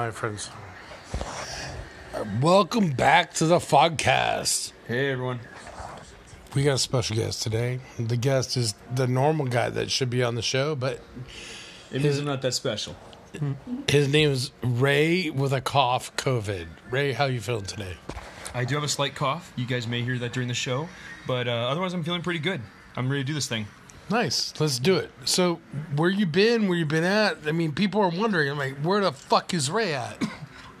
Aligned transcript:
my 0.00 0.10
friends. 0.10 0.48
Welcome 2.40 2.92
back 2.92 3.34
to 3.34 3.44
the 3.44 3.58
Fogcast. 3.58 4.72
Hey 4.88 5.12
everyone. 5.12 5.40
We 6.54 6.62
got 6.64 6.76
a 6.76 6.78
special 6.78 7.16
guest 7.16 7.42
today. 7.42 7.80
The 7.98 8.16
guest 8.16 8.56
is 8.56 8.74
the 8.94 9.06
normal 9.06 9.44
guy 9.46 9.68
that 9.68 9.90
should 9.90 10.08
be 10.08 10.22
on 10.22 10.36
the 10.36 10.42
show, 10.42 10.74
but 10.74 11.00
It 11.92 12.02
means 12.02 12.18
I'm 12.18 12.24
not 12.24 12.40
that 12.40 12.54
special. 12.54 12.96
his 13.88 14.08
name 14.08 14.30
is 14.30 14.52
Ray 14.62 15.28
with 15.28 15.52
a 15.52 15.60
cough, 15.60 16.16
COVID. 16.16 16.66
Ray, 16.90 17.12
how 17.12 17.26
you 17.26 17.42
feeling 17.42 17.66
today? 17.66 17.98
I 18.54 18.64
do 18.64 18.76
have 18.76 18.84
a 18.84 18.88
slight 18.88 19.14
cough. 19.14 19.52
You 19.54 19.66
guys 19.66 19.86
may 19.86 20.00
hear 20.00 20.18
that 20.18 20.32
during 20.32 20.48
the 20.48 20.54
show, 20.54 20.88
but 21.26 21.46
uh, 21.46 21.50
otherwise 21.50 21.92
I'm 21.92 22.04
feeling 22.04 22.22
pretty 22.22 22.40
good. 22.40 22.62
I'm 22.96 23.10
ready 23.10 23.22
to 23.22 23.26
do 23.26 23.34
this 23.34 23.48
thing. 23.48 23.66
Nice. 24.10 24.52
Let's 24.58 24.80
do 24.80 24.96
it. 24.96 25.10
So, 25.24 25.60
where 25.94 26.10
you 26.10 26.26
been? 26.26 26.66
Where 26.66 26.76
you 26.76 26.84
been 26.84 27.04
at? 27.04 27.46
I 27.46 27.52
mean, 27.52 27.72
people 27.72 28.00
are 28.00 28.10
wondering. 28.10 28.50
I'm 28.50 28.58
like, 28.58 28.76
where 28.78 29.00
the 29.00 29.12
fuck 29.12 29.54
is 29.54 29.70
Ray 29.70 29.94
at? 29.94 30.22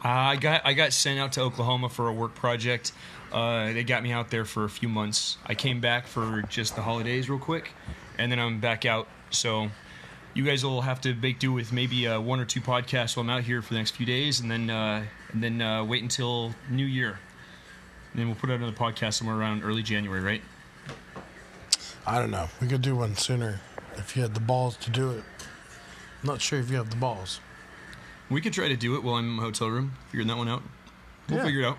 Uh, 0.02 0.08
I 0.08 0.36
got 0.36 0.62
I 0.64 0.72
got 0.72 0.94
sent 0.94 1.20
out 1.20 1.32
to 1.32 1.42
Oklahoma 1.42 1.90
for 1.90 2.08
a 2.08 2.12
work 2.14 2.34
project. 2.34 2.92
Uh, 3.30 3.70
they 3.74 3.84
got 3.84 4.02
me 4.02 4.12
out 4.12 4.30
there 4.30 4.46
for 4.46 4.64
a 4.64 4.70
few 4.70 4.88
months. 4.88 5.36
I 5.44 5.54
came 5.54 5.82
back 5.82 6.06
for 6.06 6.40
just 6.48 6.74
the 6.74 6.80
holidays 6.80 7.28
real 7.28 7.38
quick, 7.38 7.72
and 8.16 8.32
then 8.32 8.38
I'm 8.38 8.60
back 8.60 8.86
out. 8.86 9.08
So 9.28 9.68
you 10.32 10.42
guys 10.42 10.64
will 10.64 10.80
have 10.80 11.02
to 11.02 11.14
make 11.14 11.38
do 11.38 11.52
with 11.52 11.70
maybe 11.70 12.08
uh, 12.08 12.18
one 12.18 12.40
or 12.40 12.46
two 12.46 12.62
podcasts 12.62 13.14
while 13.14 13.24
I'm 13.24 13.28
out 13.28 13.42
here 13.42 13.60
for 13.60 13.74
the 13.74 13.78
next 13.78 13.90
few 13.94 14.06
days, 14.06 14.40
and 14.40 14.50
then 14.50 14.70
uh, 14.70 15.04
and 15.32 15.42
then 15.42 15.60
uh, 15.60 15.84
wait 15.84 16.02
until 16.02 16.54
New 16.70 16.86
Year. 16.86 17.18
And 18.12 18.20
then 18.20 18.26
we'll 18.26 18.36
put 18.36 18.48
out 18.48 18.56
another 18.56 18.72
podcast 18.72 19.14
somewhere 19.14 19.36
around 19.36 19.62
early 19.64 19.82
January, 19.82 20.22
right? 20.22 20.42
I 22.06 22.18
don't 22.18 22.30
know. 22.30 22.48
We 22.60 22.66
could 22.68 22.82
do 22.82 22.96
one 22.96 23.16
sooner 23.16 23.60
if 23.96 24.16
you 24.16 24.22
had 24.22 24.34
the 24.34 24.40
balls 24.40 24.76
to 24.78 24.90
do 24.90 25.10
it. 25.10 25.22
I'm 26.22 26.26
not 26.28 26.40
sure 26.40 26.58
if 26.58 26.70
you 26.70 26.76
have 26.76 26.90
the 26.90 26.96
balls. 26.96 27.40
We 28.30 28.40
could 28.40 28.52
try 28.52 28.68
to 28.68 28.76
do 28.76 28.94
it 28.96 29.02
while 29.02 29.16
I'm 29.16 29.24
in 29.24 29.30
my 29.32 29.42
hotel 29.42 29.68
room, 29.68 29.92
figuring 30.06 30.28
that 30.28 30.36
one 30.36 30.48
out. 30.48 30.62
We'll 31.28 31.38
Yeah. 31.38 31.44
figure 31.44 31.60
it 31.62 31.66
out. 31.66 31.78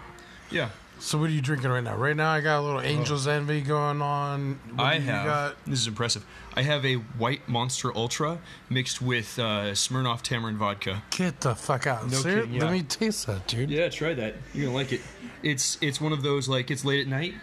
Yeah. 0.49 0.69
So, 0.99 1.17
what 1.17 1.29
are 1.31 1.33
you 1.33 1.41
drinking 1.41 1.71
right 1.71 1.83
now? 1.83 1.95
Right 1.95 2.15
now, 2.15 2.29
I 2.31 2.41
got 2.41 2.59
a 2.59 2.61
little 2.61 2.79
Angel's 2.79 3.27
Envy 3.27 3.61
going 3.61 4.03
on. 4.03 4.59
What 4.75 4.83
I 4.83 4.97
do 4.99 5.03
you 5.05 5.09
have. 5.09 5.25
got? 5.25 5.65
This 5.65 5.79
is 5.79 5.87
impressive. 5.87 6.23
I 6.55 6.61
have 6.61 6.85
a 6.85 6.95
white 6.95 7.49
Monster 7.49 7.95
Ultra 7.97 8.37
mixed 8.69 9.01
with 9.01 9.39
uh, 9.39 9.71
Smirnoff 9.71 10.21
Tamarind 10.21 10.59
vodka. 10.59 11.01
Get 11.09 11.41
the 11.41 11.55
fuck 11.55 11.87
out. 11.87 12.07
No 12.11 12.21
kidding, 12.21 12.53
yeah. 12.53 12.63
Let 12.65 12.71
me 12.71 12.83
taste 12.83 13.25
that, 13.25 13.47
dude. 13.47 13.71
Yeah, 13.71 13.89
try 13.89 14.13
that. 14.13 14.35
You're 14.53 14.65
gonna 14.65 14.75
like 14.77 14.91
it. 14.91 15.01
It's 15.41 15.79
it's 15.81 15.99
one 15.99 16.13
of 16.13 16.21
those 16.21 16.47
like 16.47 16.69
it's 16.69 16.85
late 16.85 17.01
at 17.01 17.07
night. 17.07 17.33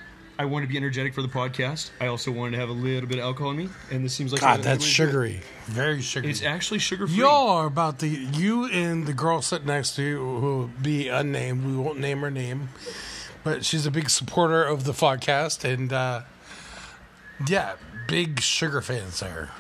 I 0.41 0.45
want 0.45 0.63
to 0.63 0.69
be 0.69 0.77
energetic 0.77 1.15
for 1.15 1.23
the 1.23 1.29
podcast. 1.29 1.91
I 2.01 2.07
also 2.07 2.31
wanted 2.31 2.53
to 2.53 2.59
have 2.59 2.69
a 2.69 2.73
little 2.73 3.09
bit 3.09 3.19
of 3.19 3.25
alcohol 3.25 3.51
in 3.51 3.57
me, 3.57 3.69
and 3.91 4.05
this 4.05 4.15
seems 4.15 4.31
like 4.31 4.41
God, 4.41 4.63
that's 4.63 4.67
a 4.67 4.71
way 4.71 4.71
to 4.71 4.77
do 4.77 4.83
it. 4.83 4.87
sugary. 4.87 5.41
Very 5.67 6.01
sugary. 6.01 6.31
It's 6.31 6.43
actually 6.43 6.79
sugar 6.79 7.09
free. 7.09 7.17
Y'all 7.17 7.49
are 7.49 7.67
about 7.67 7.99
the 7.99 8.09
you 8.09 8.67
and 8.67 9.07
the 9.07 9.13
girl 9.13 9.43
sitting 9.43 9.67
next 9.67 9.97
to 9.97 10.03
you 10.03 10.19
who 10.19 10.41
will 10.59 10.71
be 10.81 11.09
unnamed. 11.09 11.67
We 11.67 11.77
won't 11.77 11.99
name 11.99 12.21
her 12.21 12.31
name, 12.31 12.69
but 13.43 13.65
she's 13.65 13.85
a 13.85 13.91
big 13.91 14.11
supporter 14.11 14.63
of 14.63 14.85
the 14.85 14.93
podcast 14.93 15.65
and 15.65 15.93
uh, 15.93 16.23
yeah, 17.49 17.75
big 18.07 18.41
sugar 18.41 18.81
fans 18.81 19.19
there. 19.19 19.51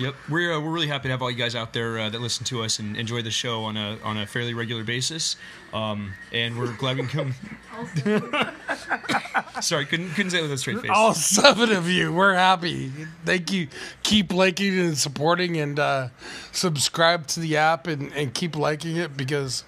Yep, 0.00 0.14
we're 0.30 0.54
uh, 0.54 0.60
we're 0.60 0.70
really 0.70 0.86
happy 0.86 1.08
to 1.08 1.10
have 1.10 1.20
all 1.20 1.30
you 1.30 1.36
guys 1.36 1.54
out 1.54 1.74
there 1.74 1.98
uh, 1.98 2.08
that 2.08 2.22
listen 2.22 2.42
to 2.46 2.62
us 2.62 2.78
and 2.78 2.96
enjoy 2.96 3.20
the 3.20 3.30
show 3.30 3.64
on 3.64 3.76
a 3.76 3.98
on 4.02 4.16
a 4.16 4.26
fairly 4.26 4.54
regular 4.54 4.82
basis. 4.82 5.36
Um, 5.74 6.14
and 6.32 6.58
we're 6.58 6.74
glad 6.74 6.96
we 6.96 7.06
can 7.06 7.34
come. 8.06 8.54
Sorry, 9.60 9.84
couldn't 9.84 10.08
couldn't 10.12 10.30
say 10.30 10.38
it 10.38 10.42
with 10.42 10.52
a 10.52 10.56
straight 10.56 10.80
face. 10.80 10.90
All 10.90 11.12
seven 11.12 11.70
of 11.72 11.86
you, 11.86 12.14
we're 12.14 12.32
happy. 12.32 12.90
Thank 13.26 13.52
you. 13.52 13.68
Keep 14.02 14.32
liking 14.32 14.78
and 14.78 14.96
supporting 14.96 15.58
and 15.58 15.78
uh, 15.78 16.08
subscribe 16.50 17.26
to 17.28 17.40
the 17.40 17.58
app 17.58 17.86
and, 17.86 18.10
and 18.14 18.32
keep 18.32 18.56
liking 18.56 18.96
it 18.96 19.18
because 19.18 19.64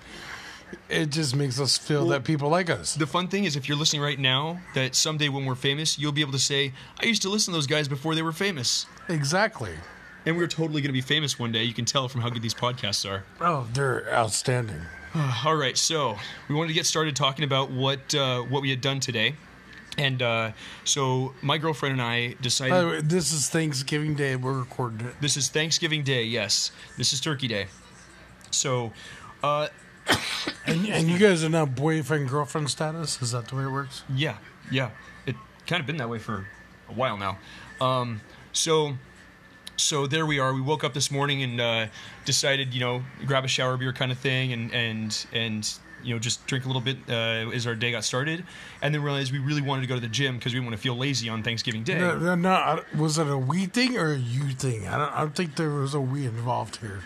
it 0.88 1.10
just 1.10 1.36
makes 1.36 1.60
us 1.60 1.76
feel 1.76 2.06
that 2.08 2.24
people 2.24 2.48
like 2.48 2.70
us. 2.70 2.94
The 2.94 3.06
fun 3.06 3.28
thing 3.28 3.44
is, 3.44 3.54
if 3.54 3.68
you're 3.68 3.76
listening 3.76 4.00
right 4.00 4.18
now, 4.18 4.60
that 4.74 4.94
someday 4.94 5.28
when 5.28 5.44
we're 5.44 5.56
famous, 5.56 5.98
you'll 5.98 6.12
be 6.12 6.22
able 6.22 6.32
to 6.32 6.38
say, 6.38 6.72
"I 7.02 7.04
used 7.04 7.20
to 7.20 7.28
listen 7.28 7.52
to 7.52 7.58
those 7.58 7.66
guys 7.66 7.86
before 7.86 8.14
they 8.14 8.22
were 8.22 8.32
famous," 8.32 8.86
Exactly. 9.10 9.74
And 10.26 10.36
we're 10.36 10.46
totally 10.46 10.80
going 10.80 10.88
to 10.88 10.92
be 10.92 11.00
famous 11.00 11.38
one 11.38 11.52
day. 11.52 11.64
You 11.64 11.74
can 11.74 11.84
tell 11.84 12.08
from 12.08 12.20
how 12.20 12.30
good 12.30 12.42
these 12.42 12.54
podcasts 12.54 13.08
are. 13.08 13.24
Oh, 13.40 13.68
they're 13.72 14.12
outstanding. 14.12 14.82
All 15.44 15.56
right, 15.56 15.76
so 15.76 16.16
we 16.48 16.54
wanted 16.54 16.68
to 16.68 16.74
get 16.74 16.86
started 16.86 17.14
talking 17.16 17.44
about 17.44 17.70
what 17.70 18.14
uh, 18.14 18.40
what 18.42 18.62
we 18.62 18.70
had 18.70 18.80
done 18.80 19.00
today, 19.00 19.34
and 19.98 20.22
uh, 20.22 20.52
so 20.84 21.34
my 21.42 21.58
girlfriend 21.58 21.94
and 21.94 22.02
I 22.02 22.34
decided. 22.40 22.70
By 22.70 22.80
the 22.80 22.88
way, 22.88 23.00
this 23.02 23.32
is 23.32 23.48
Thanksgiving 23.48 24.14
Day. 24.14 24.36
We're 24.36 24.58
recording 24.58 25.06
it. 25.06 25.14
This 25.20 25.36
is 25.36 25.48
Thanksgiving 25.48 26.02
Day. 26.02 26.24
Yes, 26.24 26.72
this 26.96 27.12
is 27.12 27.20
Turkey 27.20 27.48
Day. 27.48 27.66
So, 28.50 28.92
uh, 29.42 29.68
And, 30.66 30.86
and 30.86 31.08
you 31.08 31.18
guys 31.18 31.42
are 31.42 31.48
now 31.48 31.66
boyfriend 31.66 32.28
girlfriend 32.28 32.70
status? 32.70 33.20
Is 33.20 33.32
that 33.32 33.48
the 33.48 33.56
way 33.56 33.64
it 33.64 33.70
works? 33.70 34.02
yeah, 34.14 34.36
yeah, 34.70 34.90
it 35.26 35.34
kind 35.66 35.80
of 35.80 35.86
been 35.86 35.96
that 35.96 36.08
way 36.08 36.18
for 36.18 36.46
a 36.88 36.92
while 36.92 37.16
now. 37.16 37.38
Um, 37.80 38.20
so, 38.52 38.96
so 39.82 40.06
there 40.06 40.24
we 40.26 40.38
are. 40.38 40.54
We 40.54 40.60
woke 40.60 40.84
up 40.84 40.94
this 40.94 41.10
morning 41.10 41.42
and 41.42 41.60
uh, 41.60 41.86
decided, 42.24 42.72
you 42.72 42.80
know, 42.80 43.02
grab 43.26 43.44
a 43.44 43.48
shower 43.48 43.76
beer 43.76 43.92
kind 43.92 44.12
of 44.12 44.18
thing, 44.18 44.52
and 44.52 44.72
and 44.72 45.26
and 45.32 45.72
you 46.02 46.12
know, 46.14 46.18
just 46.18 46.44
drink 46.46 46.64
a 46.64 46.68
little 46.68 46.82
bit 46.82 46.96
uh, 47.08 47.50
as 47.54 47.66
our 47.66 47.74
day 47.74 47.92
got 47.92 48.04
started, 48.04 48.44
and 48.80 48.94
then 48.94 49.02
realized 49.02 49.32
we 49.32 49.38
really 49.38 49.62
wanted 49.62 49.82
to 49.82 49.86
go 49.86 49.94
to 49.94 50.00
the 50.00 50.08
gym 50.08 50.36
because 50.36 50.52
we 50.52 50.60
want 50.60 50.72
to 50.72 50.76
feel 50.78 50.96
lazy 50.96 51.28
on 51.28 51.42
Thanksgiving 51.42 51.84
Day. 51.84 51.98
No, 51.98 52.18
no, 52.18 52.34
no, 52.34 52.50
I- 52.52 52.82
was 52.96 53.18
it 53.18 53.28
a 53.28 53.38
we 53.38 53.66
thing 53.66 53.96
or 53.96 54.12
a 54.12 54.16
you 54.18 54.48
thing? 54.50 54.88
I 54.88 54.96
don't, 54.98 55.12
I 55.12 55.20
don't 55.20 55.34
think 55.36 55.56
there 55.56 55.70
was 55.70 55.94
a 55.94 56.00
we 56.00 56.24
involved 56.26 56.76
here. 56.76 57.00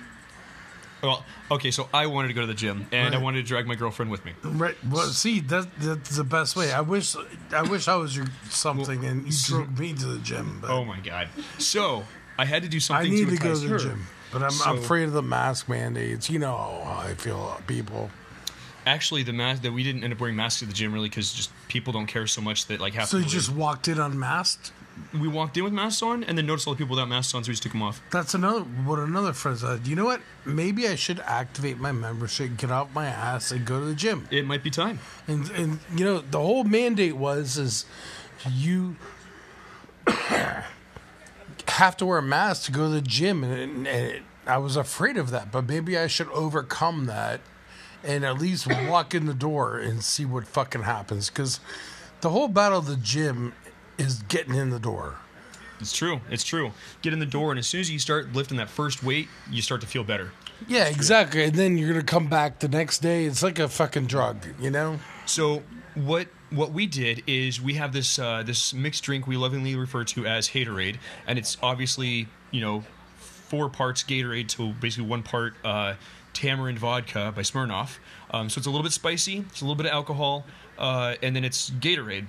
Well, 1.02 1.24
okay, 1.50 1.70
so 1.70 1.88
I 1.92 2.06
wanted 2.06 2.28
to 2.28 2.34
go 2.34 2.40
to 2.40 2.46
the 2.46 2.54
gym, 2.54 2.86
and 2.90 3.14
I 3.14 3.18
wanted 3.18 3.42
to 3.42 3.46
drag 3.46 3.66
my 3.66 3.74
girlfriend 3.74 4.10
with 4.10 4.24
me. 4.24 4.32
Right. 4.42 4.76
Well, 4.90 5.06
see, 5.08 5.40
that 5.40 5.68
that's 5.78 6.16
the 6.16 6.24
best 6.24 6.56
way. 6.56 6.72
I 6.72 6.80
wish, 6.80 7.14
I 7.52 7.62
wish 7.62 7.86
I 7.86 7.96
was 7.96 8.16
your 8.16 8.26
something 8.48 9.04
and 9.04 9.26
you 9.26 9.32
drove 9.46 9.78
me 9.78 9.92
to 9.92 10.06
the 10.06 10.18
gym. 10.20 10.58
But 10.62 10.70
Oh 10.70 10.84
my 10.84 10.98
god! 11.00 11.28
So 11.58 12.04
I 12.38 12.44
had 12.44 12.62
to 12.62 12.68
do 12.68 12.80
something. 12.80 13.06
I 13.06 13.14
need 13.14 13.28
to 13.28 13.36
to 13.36 13.42
go 13.42 13.54
to 13.54 13.60
the 13.60 13.68
her. 13.68 13.78
gym, 13.78 14.06
but 14.32 14.42
I'm, 14.42 14.50
So- 14.50 14.70
I'm 14.70 14.78
afraid 14.78 15.04
of 15.04 15.12
the 15.12 15.22
mask 15.22 15.68
mandates. 15.68 16.28
You 16.30 16.38
know 16.38 16.56
how 16.56 17.02
I 17.06 17.14
feel 17.14 17.42
about 17.46 17.66
people. 17.66 18.10
Actually, 18.86 19.24
the 19.24 19.32
mask 19.32 19.62
that 19.62 19.72
we 19.72 19.82
didn't 19.82 20.04
end 20.04 20.12
up 20.12 20.20
wearing 20.20 20.36
masks 20.36 20.62
at 20.62 20.68
the 20.68 20.74
gym 20.74 20.92
really 20.92 21.08
because 21.08 21.32
just 21.32 21.50
people 21.66 21.92
don't 21.92 22.06
care 22.06 22.26
so 22.28 22.40
much 22.40 22.66
that 22.66 22.80
like 22.80 22.94
half. 22.94 23.08
So 23.08 23.16
you 23.16 23.24
just 23.24 23.50
walked 23.50 23.88
in 23.88 23.98
unmasked. 23.98 24.70
we 25.12 25.26
walked 25.28 25.56
in 25.56 25.64
with 25.64 25.72
masks 25.72 26.02
on 26.02 26.22
and 26.22 26.38
then 26.38 26.46
noticed 26.46 26.68
all 26.68 26.74
the 26.74 26.78
people 26.78 26.94
without 26.94 27.08
masks 27.08 27.34
on, 27.34 27.42
so 27.42 27.48
we 27.48 27.52
just 27.54 27.64
took 27.64 27.72
them 27.72 27.82
off. 27.82 28.00
That's 28.12 28.32
another 28.32 28.60
what 28.60 29.00
another 29.00 29.32
friend 29.32 29.58
said. 29.58 29.88
You 29.88 29.96
know 29.96 30.04
what? 30.04 30.20
Maybe 30.44 30.86
I 30.86 30.94
should 30.94 31.18
activate 31.20 31.78
my 31.78 31.90
membership, 31.90 32.56
get 32.58 32.70
off 32.70 32.94
my 32.94 33.06
ass, 33.06 33.50
and 33.50 33.66
go 33.66 33.80
to 33.80 33.86
the 33.86 33.94
gym. 33.94 34.28
It 34.30 34.46
might 34.46 34.62
be 34.62 34.70
time. 34.70 35.00
And 35.26 35.50
and 35.50 35.80
you 35.96 36.04
know 36.04 36.20
the 36.20 36.38
whole 36.38 36.62
mandate 36.62 37.16
was 37.16 37.58
is 37.58 37.86
you 38.48 38.94
have 41.68 41.96
to 41.98 42.06
wear 42.06 42.18
a 42.18 42.22
mask 42.22 42.64
to 42.64 42.72
go 42.72 42.84
to 42.84 42.94
the 42.94 43.00
gym, 43.00 43.44
and, 43.44 43.86
and 43.86 43.86
it, 43.86 44.22
I 44.46 44.58
was 44.58 44.76
afraid 44.76 45.16
of 45.16 45.30
that. 45.30 45.50
But 45.50 45.66
maybe 45.68 45.98
I 45.98 46.06
should 46.06 46.28
overcome 46.28 47.06
that 47.06 47.40
and 48.04 48.24
at 48.24 48.38
least 48.38 48.66
walk 48.88 49.14
in 49.14 49.26
the 49.26 49.34
door 49.34 49.78
and 49.78 50.02
see 50.02 50.24
what 50.24 50.46
fucking 50.46 50.82
happens. 50.82 51.28
Because 51.28 51.60
the 52.20 52.30
whole 52.30 52.48
battle 52.48 52.78
of 52.78 52.86
the 52.86 52.96
gym 52.96 53.54
is 53.98 54.22
getting 54.22 54.54
in 54.54 54.70
the 54.70 54.78
door. 54.78 55.16
It's 55.80 55.92
true. 55.92 56.20
It's 56.30 56.44
true. 56.44 56.72
Get 57.02 57.12
in 57.12 57.18
the 57.18 57.26
door, 57.26 57.50
and 57.50 57.58
as 57.58 57.66
soon 57.66 57.80
as 57.80 57.90
you 57.90 57.98
start 57.98 58.32
lifting 58.32 58.56
that 58.56 58.70
first 58.70 59.02
weight, 59.02 59.28
you 59.50 59.60
start 59.60 59.82
to 59.82 59.86
feel 59.86 60.04
better. 60.04 60.32
Yeah, 60.66 60.86
exactly. 60.86 61.44
And 61.44 61.54
then 61.54 61.76
you're 61.76 61.88
gonna 61.88 62.02
come 62.02 62.28
back 62.28 62.60
the 62.60 62.68
next 62.68 63.00
day. 63.00 63.26
It's 63.26 63.42
like 63.42 63.58
a 63.58 63.68
fucking 63.68 64.06
drug, 64.06 64.38
you 64.58 64.70
know. 64.70 65.00
So 65.26 65.62
what 65.94 66.28
what 66.50 66.72
we 66.72 66.86
did 66.86 67.22
is 67.26 67.60
we 67.60 67.74
have 67.74 67.92
this 67.92 68.18
uh, 68.18 68.42
this 68.44 68.72
mixed 68.72 69.04
drink 69.04 69.26
we 69.26 69.36
lovingly 69.36 69.74
refer 69.76 70.04
to 70.04 70.26
as 70.26 70.48
Haterade, 70.48 70.98
and 71.26 71.38
it's 71.38 71.56
obviously 71.62 72.28
you 72.50 72.60
know 72.60 72.84
four 73.16 73.68
parts 73.68 74.02
Gatorade 74.02 74.48
to 74.48 74.72
basically 74.74 75.08
one 75.08 75.22
part 75.22 75.54
uh, 75.64 75.94
tamarind 76.32 76.78
vodka 76.78 77.32
by 77.34 77.42
Smirnoff. 77.42 77.98
Um, 78.30 78.48
so 78.48 78.58
it's 78.58 78.66
a 78.66 78.70
little 78.70 78.82
bit 78.82 78.92
spicy, 78.92 79.38
it's 79.38 79.60
a 79.60 79.64
little 79.64 79.76
bit 79.76 79.86
of 79.86 79.92
alcohol, 79.92 80.44
uh, 80.78 81.14
and 81.22 81.34
then 81.34 81.44
it's 81.44 81.70
Gatorade. 81.70 82.26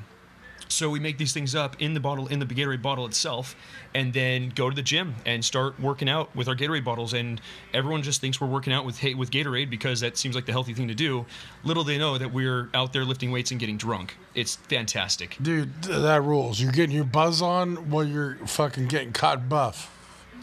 So 0.67 0.89
we 0.89 0.99
make 0.99 1.17
these 1.17 1.33
things 1.33 1.55
up 1.55 1.81
in 1.81 1.93
the 1.93 1.99
bottle, 1.99 2.27
in 2.27 2.39
the 2.39 2.45
Gatorade 2.45 2.81
bottle 2.81 3.05
itself, 3.05 3.55
and 3.93 4.13
then 4.13 4.49
go 4.49 4.69
to 4.69 4.75
the 4.75 4.81
gym 4.81 5.15
and 5.25 5.43
start 5.43 5.79
working 5.79 6.09
out 6.09 6.35
with 6.35 6.47
our 6.47 6.55
Gatorade 6.55 6.83
bottles. 6.83 7.13
And 7.13 7.41
everyone 7.73 8.03
just 8.03 8.21
thinks 8.21 8.39
we're 8.41 8.47
working 8.47 8.73
out 8.73 8.85
with 8.85 9.01
with 9.15 9.31
Gatorade 9.31 9.69
because 9.69 10.01
that 10.01 10.17
seems 10.17 10.35
like 10.35 10.45
the 10.45 10.51
healthy 10.51 10.73
thing 10.73 10.87
to 10.87 10.95
do. 10.95 11.25
Little 11.63 11.83
they 11.83 11.97
know 11.97 12.17
that 12.17 12.33
we're 12.33 12.69
out 12.73 12.93
there 12.93 13.05
lifting 13.05 13.31
weights 13.31 13.51
and 13.51 13.59
getting 13.59 13.77
drunk. 13.77 14.17
It's 14.35 14.55
fantastic. 14.55 15.37
Dude, 15.41 15.81
that 15.83 16.23
rules. 16.23 16.59
You're 16.59 16.71
getting 16.71 16.95
your 16.95 17.05
buzz 17.05 17.41
on 17.41 17.89
while 17.89 18.03
you're 18.03 18.35
fucking 18.45 18.87
getting 18.87 19.13
caught 19.13 19.47
buff. 19.49 19.93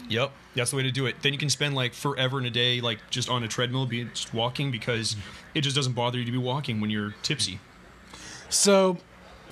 Yep, 0.07 0.31
that's 0.55 0.71
the 0.71 0.77
way 0.77 0.83
to 0.83 0.91
do 0.91 1.07
it. 1.07 1.15
Then 1.21 1.33
you 1.33 1.39
can 1.39 1.49
spend 1.49 1.75
like 1.75 1.93
forever 1.93 2.39
in 2.39 2.45
a 2.45 2.51
day, 2.51 2.79
like 2.79 2.99
just 3.09 3.29
on 3.29 3.43
a 3.43 3.47
treadmill, 3.47 3.85
be 3.85 4.03
just 4.05 4.33
walking 4.33 4.71
because 4.71 5.15
it 5.53 5.61
just 5.61 5.75
doesn't 5.75 5.93
bother 5.93 6.19
you 6.19 6.25
to 6.25 6.31
be 6.31 6.37
walking 6.37 6.79
when 6.79 6.89
you're 6.89 7.15
tipsy. 7.23 7.59
So 8.49 8.97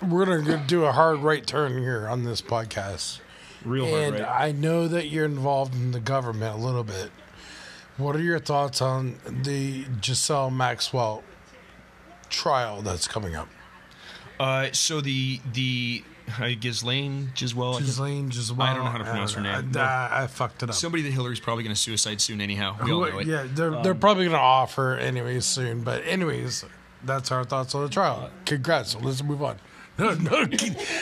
we're 0.10 0.26
gonna 0.26 0.64
do 0.68 0.86
a 0.86 0.92
hard 0.92 1.20
right 1.20 1.46
turn 1.46 1.78
here 1.78 2.08
on 2.08 2.24
this 2.24 2.42
podcast. 2.42 3.20
Real 3.66 3.90
hard. 3.90 4.16
and 4.16 4.26
I 4.26 4.52
know 4.52 4.88
that 4.88 5.08
you're 5.08 5.26
involved 5.26 5.74
in 5.76 5.92
the 5.92 6.00
government 6.00 6.56
a 6.56 6.60
little 6.60 6.84
bit, 6.84 7.12
What 7.98 8.16
are 8.16 8.22
your 8.22 8.40
thoughts 8.40 8.82
on 8.82 9.16
the 9.26 9.86
Giselle 10.04 10.50
Maxwell 10.52 11.24
trial 12.30 12.82
that's 12.82 13.08
coming 13.08 13.36
up? 13.36 13.48
Uh, 14.40 14.70
so 14.74 15.00
the 15.02 15.40
the 15.54 16.04
uh, 16.40 16.50
Ghislaine 16.60 17.32
Giswell, 17.36 17.76
I 17.76 17.80
Ghislaine 17.80 18.32
Giselle. 18.32 18.62
I 18.62 18.74
don't 18.74 18.84
know 18.86 18.90
how 18.92 18.98
to 18.98 19.04
pronounce 19.04 19.34
her 19.34 19.42
name. 19.42 19.72
know. 19.72 19.82
I, 19.82 20.24
I 20.24 20.28
fucked 20.28 20.64
it 20.64 20.70
up. 20.70 20.76
somebody 20.76 21.04
that 21.04 21.12
Hillary's 21.12 21.40
probably 21.40 21.64
going 21.64 21.76
to 21.76 21.80
suicide 21.82 22.20
soon. 22.22 22.42
Anyhow, 22.42 22.76
we 22.84 22.92
all 22.92 23.02
know 23.02 23.20
it. 23.20 23.28
Yeah, 23.28 23.46
they're 23.48 23.76
Um, 23.76 23.84
they're 23.84 23.96
probably 23.96 24.26
gonna 24.26 24.38
offer 24.38 24.96
anyways 24.96 25.46
soon. 25.46 25.82
But 25.84 26.04
anyways, 26.06 26.66
that's 27.04 27.32
our 27.32 27.44
thoughts 27.44 27.76
on 27.76 27.84
the 27.84 27.90
trial. 27.90 28.30
Congrats. 28.46 28.96
Let's 28.96 29.24
move 29.24 29.44
on. 29.44 29.58
No, 29.98 30.13
no, 30.16 30.45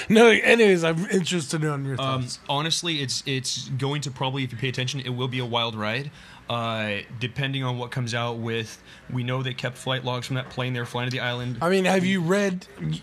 no. 0.09 0.27
Anyways, 0.27 0.83
I'm 0.83 1.05
interested 1.09 1.63
in 1.63 1.85
your 1.85 2.01
Um, 2.01 2.21
thoughts. 2.23 2.39
honestly, 2.49 3.01
it's 3.01 3.23
it's 3.25 3.69
going 3.69 4.01
to 4.01 4.11
probably, 4.11 4.43
if 4.43 4.51
you 4.51 4.57
pay 4.57 4.67
attention, 4.69 4.99
it 4.99 5.09
will 5.09 5.27
be 5.29 5.39
a 5.39 5.45
wild 5.45 5.75
ride. 5.75 6.11
Uh, 6.49 6.97
depending 7.19 7.63
on 7.63 7.77
what 7.77 7.91
comes 7.91 8.13
out 8.13 8.37
with, 8.39 8.83
we 9.09 9.23
know 9.23 9.41
they 9.41 9.53
kept 9.53 9.77
flight 9.77 10.03
logs 10.03 10.27
from 10.27 10.35
that 10.35 10.49
plane 10.49 10.73
they 10.73 10.81
were 10.81 10.85
flying 10.85 11.09
to 11.09 11.15
the 11.15 11.21
island. 11.21 11.57
I 11.61 11.69
mean, 11.69 11.85
have 11.85 12.03
you 12.03 12.19
read? 12.19 12.67
You, 12.81 12.99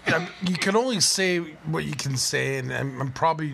you 0.47 0.57
can 0.57 0.77
only 0.77 1.01
say 1.01 1.39
what 1.65 1.85
you 1.85 1.93
can 1.95 2.19
say, 2.19 2.59
and 2.59 2.71
I'm, 2.71 3.01
I'm 3.01 3.13
probably 3.13 3.53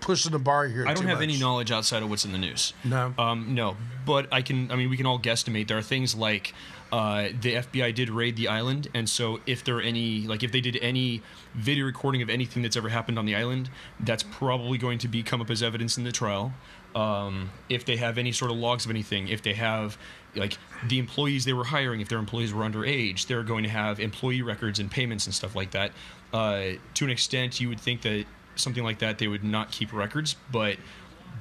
pushing 0.00 0.32
the 0.32 0.38
bar 0.40 0.66
here. 0.66 0.86
I 0.88 0.94
don't 0.94 1.06
have 1.06 1.18
much. 1.18 1.22
any 1.28 1.38
knowledge 1.38 1.70
outside 1.70 2.02
of 2.02 2.10
what's 2.10 2.24
in 2.24 2.32
the 2.32 2.38
news. 2.38 2.72
No. 2.82 3.14
Um, 3.16 3.54
no, 3.54 3.76
but 4.04 4.26
I 4.32 4.42
can. 4.42 4.72
I 4.72 4.76
mean, 4.76 4.90
we 4.90 4.96
can 4.96 5.06
all 5.06 5.20
guesstimate. 5.20 5.68
There 5.68 5.78
are 5.78 5.82
things 5.82 6.16
like 6.16 6.52
uh, 6.94 7.30
the 7.40 7.56
FBI 7.56 7.92
did 7.92 8.08
raid 8.08 8.36
the 8.36 8.46
island, 8.46 8.86
and 8.94 9.08
so 9.08 9.40
if 9.46 9.64
there 9.64 9.78
are 9.78 9.80
any, 9.80 10.28
like, 10.28 10.44
if 10.44 10.52
they 10.52 10.60
did 10.60 10.78
any 10.80 11.22
video 11.52 11.86
recording 11.86 12.22
of 12.22 12.30
anything 12.30 12.62
that's 12.62 12.76
ever 12.76 12.88
happened 12.88 13.18
on 13.18 13.26
the 13.26 13.34
island, 13.34 13.68
that's 13.98 14.22
probably 14.22 14.78
going 14.78 14.98
to 14.98 15.08
be 15.08 15.20
come 15.20 15.40
up 15.40 15.50
as 15.50 15.60
evidence 15.60 15.98
in 15.98 16.04
the 16.04 16.12
trial. 16.12 16.52
Um, 16.94 17.50
if 17.68 17.84
they 17.84 17.96
have 17.96 18.16
any 18.16 18.30
sort 18.30 18.52
of 18.52 18.58
logs 18.58 18.84
of 18.84 18.92
anything, 18.92 19.26
if 19.26 19.42
they 19.42 19.54
have 19.54 19.98
like 20.36 20.56
the 20.86 21.00
employees 21.00 21.44
they 21.44 21.52
were 21.52 21.64
hiring, 21.64 22.00
if 22.00 22.08
their 22.08 22.20
employees 22.20 22.54
were 22.54 22.62
underage, 22.62 23.26
they're 23.26 23.42
going 23.42 23.64
to 23.64 23.70
have 23.70 23.98
employee 23.98 24.42
records 24.42 24.78
and 24.78 24.88
payments 24.88 25.26
and 25.26 25.34
stuff 25.34 25.56
like 25.56 25.72
that. 25.72 25.90
Uh, 26.32 26.74
to 26.94 27.04
an 27.04 27.10
extent, 27.10 27.60
you 27.60 27.68
would 27.68 27.80
think 27.80 28.02
that 28.02 28.24
something 28.54 28.84
like 28.84 29.00
that 29.00 29.18
they 29.18 29.26
would 29.26 29.42
not 29.42 29.72
keep 29.72 29.92
records, 29.92 30.36
but 30.52 30.76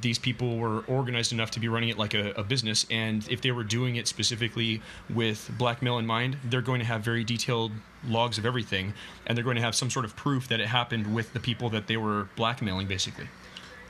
these 0.01 0.19
people 0.19 0.57
were 0.57 0.81
organized 0.81 1.31
enough 1.31 1.51
to 1.51 1.59
be 1.59 1.67
running 1.67 1.89
it 1.89 1.97
like 1.97 2.13
a, 2.13 2.31
a 2.31 2.43
business. 2.43 2.85
And 2.89 3.27
if 3.29 3.41
they 3.41 3.51
were 3.51 3.63
doing 3.63 3.95
it 3.95 4.07
specifically 4.07 4.81
with 5.09 5.51
blackmail 5.57 5.97
in 5.97 6.05
mind 6.05 6.37
they're 6.43 6.61
going 6.61 6.79
to 6.79 6.85
have 6.85 7.01
very 7.01 7.23
detailed 7.23 7.71
logs 8.07 8.37
of 8.37 8.45
everything. 8.45 8.93
And 9.25 9.37
they're 9.37 9.43
going 9.43 9.55
to 9.55 9.61
have 9.61 9.75
some 9.75 9.89
sort 9.89 10.05
of 10.05 10.15
proof 10.15 10.47
that 10.49 10.59
it 10.59 10.67
happened 10.67 11.13
with 11.13 11.33
the 11.33 11.39
people 11.39 11.69
that 11.69 11.87
they 11.87 11.97
were 11.97 12.27
blackmailing 12.35 12.87
basically. 12.87 13.27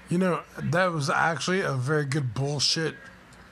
You 0.09 0.17
know, 0.17 0.41
that 0.57 0.91
was 0.91 1.09
actually 1.09 1.61
a 1.61 1.73
very 1.73 2.05
good 2.05 2.33
bullshit 2.33 2.95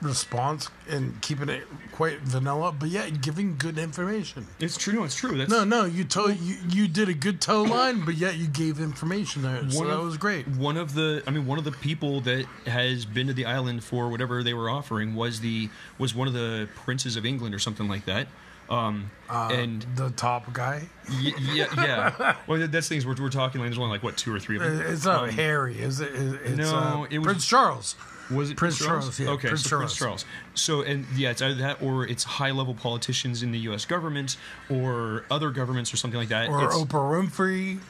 response 0.02 0.68
and 0.90 1.20
keeping 1.22 1.48
it 1.48 1.66
quite 1.92 2.18
vanilla, 2.20 2.72
but 2.72 2.88
yet 2.88 3.20
giving 3.22 3.56
good 3.56 3.78
information. 3.78 4.46
it's 4.60 4.76
true 4.76 4.92
no 4.94 5.04
it's 5.04 5.14
true 5.16 5.36
that's 5.38 5.50
No, 5.50 5.64
no, 5.64 5.84
you 5.84 6.04
told 6.04 6.38
you 6.40 6.56
you 6.68 6.88
did 6.88 7.08
a 7.08 7.14
good 7.14 7.40
toe 7.40 7.62
line, 7.62 8.04
but 8.04 8.14
yet 8.16 8.36
you 8.36 8.46
gave 8.48 8.80
information 8.80 9.42
there, 9.42 9.68
so 9.70 9.78
One 9.78 9.88
that 9.88 10.00
was 10.00 10.16
great. 10.16 10.46
one 10.48 10.76
of 10.76 10.94
the 10.94 11.22
i 11.26 11.30
mean 11.30 11.46
one 11.46 11.58
of 11.58 11.64
the 11.64 11.72
people 11.72 12.20
that 12.22 12.46
has 12.66 13.04
been 13.04 13.26
to 13.28 13.32
the 13.32 13.44
island 13.46 13.84
for 13.84 14.08
whatever 14.08 14.42
they 14.42 14.54
were 14.54 14.68
offering 14.68 15.14
was 15.14 15.40
the 15.40 15.68
was 15.98 16.14
one 16.14 16.26
of 16.28 16.34
the 16.34 16.68
princes 16.74 17.16
of 17.16 17.24
england 17.24 17.54
or 17.54 17.58
something 17.58 17.88
like 17.88 18.04
that 18.06 18.26
um 18.70 19.10
and 19.30 19.84
The 19.96 20.10
top 20.10 20.52
guy, 20.52 20.88
y- 21.08 21.34
yeah 21.52 21.66
yeah 21.76 22.36
well 22.46 22.58
that- 22.60 22.72
that's 22.72 22.88
things 22.88 23.04
we're, 23.04 23.14
we're 23.20 23.28
talking 23.28 23.60
like 23.60 23.68
there's 23.70 23.78
only 23.78 23.90
like 23.90 24.02
what 24.02 24.16
two 24.16 24.34
or 24.34 24.38
three 24.40 24.56
of 24.56 24.62
them 24.62 24.80
it's 24.92 25.04
not 25.04 25.24
Um, 25.24 25.30
Harry, 25.30 25.78
is 25.78 26.00
it? 26.00 26.10
It's, 26.14 26.56
no, 26.56 26.74
uh, 26.76 27.06
it 27.10 27.18
was- 27.18 27.26
Prince 27.26 27.46
Charles. 27.46 27.96
Was 28.34 28.50
it 28.50 28.56
Prince 28.56 28.78
Charles, 28.78 29.04
Charles? 29.04 29.20
yeah, 29.20 29.28
okay, 29.30 29.48
Prince 29.48 29.64
so 29.64 29.76
Prince 29.78 29.96
Charles. 29.96 30.22
Charles. 30.22 30.24
So, 30.54 30.82
and 30.82 31.06
yeah, 31.16 31.30
it's 31.30 31.42
either 31.42 31.54
that 31.56 31.82
or 31.82 32.06
it's 32.06 32.24
high 32.24 32.50
level 32.50 32.74
politicians 32.74 33.42
in 33.42 33.52
the 33.52 33.58
U.S. 33.60 33.84
government 33.84 34.36
or 34.70 35.24
other 35.30 35.50
governments 35.50 35.92
or 35.92 35.96
something 35.96 36.18
like 36.18 36.28
that. 36.28 36.48
Or 36.48 36.64
It's- 36.64 36.76
Oprah 36.78 37.28
Winfrey. 37.28 37.80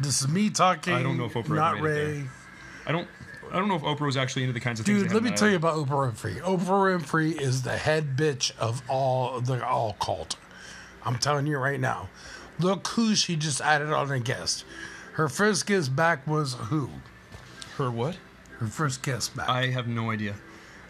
This 0.00 0.22
is 0.22 0.28
me 0.28 0.48
talking. 0.50 0.94
I 0.94 1.02
don't 1.02 1.18
know 1.18 1.26
if 1.26 1.34
Oprah 1.34 1.54
not 1.56 1.80
Ray. 1.80 2.24
I 2.86 2.92
don't. 2.92 3.06
I 3.52 3.58
don't 3.58 3.68
know 3.68 3.76
if 3.76 3.82
Oprah 3.82 4.06
was 4.06 4.16
actually 4.16 4.42
into 4.42 4.52
the 4.54 4.60
kinds 4.60 4.80
of 4.80 4.86
things. 4.86 5.02
Dude, 5.04 5.12
let 5.12 5.22
me 5.22 5.30
tell 5.30 5.48
you 5.48 5.56
about 5.56 5.76
Oprah 5.76 6.12
Winfrey. 6.12 6.40
Oprah 6.40 6.98
Winfrey 6.98 7.40
is 7.40 7.62
the 7.62 7.76
head 7.76 8.16
bitch 8.16 8.56
of 8.58 8.82
all 8.88 9.40
the 9.40 9.64
all 9.64 9.94
cult. 10.00 10.36
I'm 11.04 11.18
telling 11.18 11.46
you 11.46 11.58
right 11.58 11.78
now. 11.78 12.08
Look 12.58 12.88
who 12.88 13.14
she 13.14 13.36
just 13.36 13.60
added 13.60 13.92
on 13.92 14.10
a 14.10 14.18
guest. 14.18 14.64
Her 15.12 15.28
first 15.28 15.66
guest 15.66 15.94
back 15.94 16.26
was 16.26 16.54
who? 16.54 16.90
Her 17.76 17.90
what? 17.90 18.16
Her 18.58 18.66
first 18.66 19.02
kiss 19.02 19.28
back. 19.28 19.48
I 19.48 19.66
have 19.68 19.86
no 19.86 20.10
idea. 20.10 20.34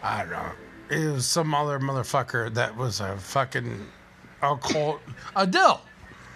I 0.02 0.20
don't 0.22 0.30
know. 0.32 0.50
It 0.88 1.12
was 1.12 1.26
some 1.26 1.52
other 1.54 1.80
motherfucker 1.80 2.52
that 2.54 2.76
was 2.76 3.00
a 3.00 3.16
fucking 3.16 3.86
occult. 4.42 5.00
Adele. 5.34 5.80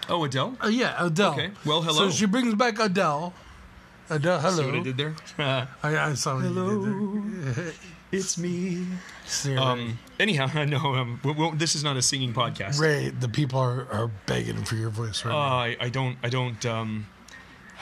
Oh, 0.08 0.24
Adele. 0.24 0.56
Uh, 0.62 0.66
yeah, 0.68 0.96
Adele. 0.98 1.32
Okay. 1.34 1.50
Well, 1.64 1.82
hello. 1.82 2.08
So 2.08 2.10
she 2.10 2.26
brings 2.26 2.54
back 2.56 2.80
Adele. 2.80 3.32
Adele, 4.08 4.40
hello. 4.40 4.56
See 4.56 4.66
what 4.66 4.74
I 4.74 4.82
did 4.82 4.96
there? 4.96 5.14
I, 5.38 5.96
I 5.98 6.14
saw 6.14 6.34
what 6.34 6.44
you 6.46 7.22
did 7.44 7.54
there. 7.54 7.72
it's 8.12 8.36
me. 8.36 8.86
Um. 9.56 10.00
Anyhow, 10.18 10.64
no. 10.64 10.78
Um. 10.96 11.20
we- 11.22 11.30
we- 11.30 11.52
this 11.56 11.76
is 11.76 11.84
not 11.84 11.96
a 11.96 12.02
singing 12.02 12.32
podcast. 12.34 12.80
Ray, 12.80 13.10
the 13.10 13.28
people 13.28 13.60
are, 13.60 13.86
are 13.92 14.10
begging 14.26 14.64
for 14.64 14.74
your 14.74 14.90
voice 14.90 15.24
right 15.24 15.32
Uh, 15.32 15.38
now. 15.38 15.56
I, 15.58 15.76
I 15.80 15.88
don't. 15.90 16.16
I 16.24 16.28
don't. 16.28 16.66
Um. 16.66 17.06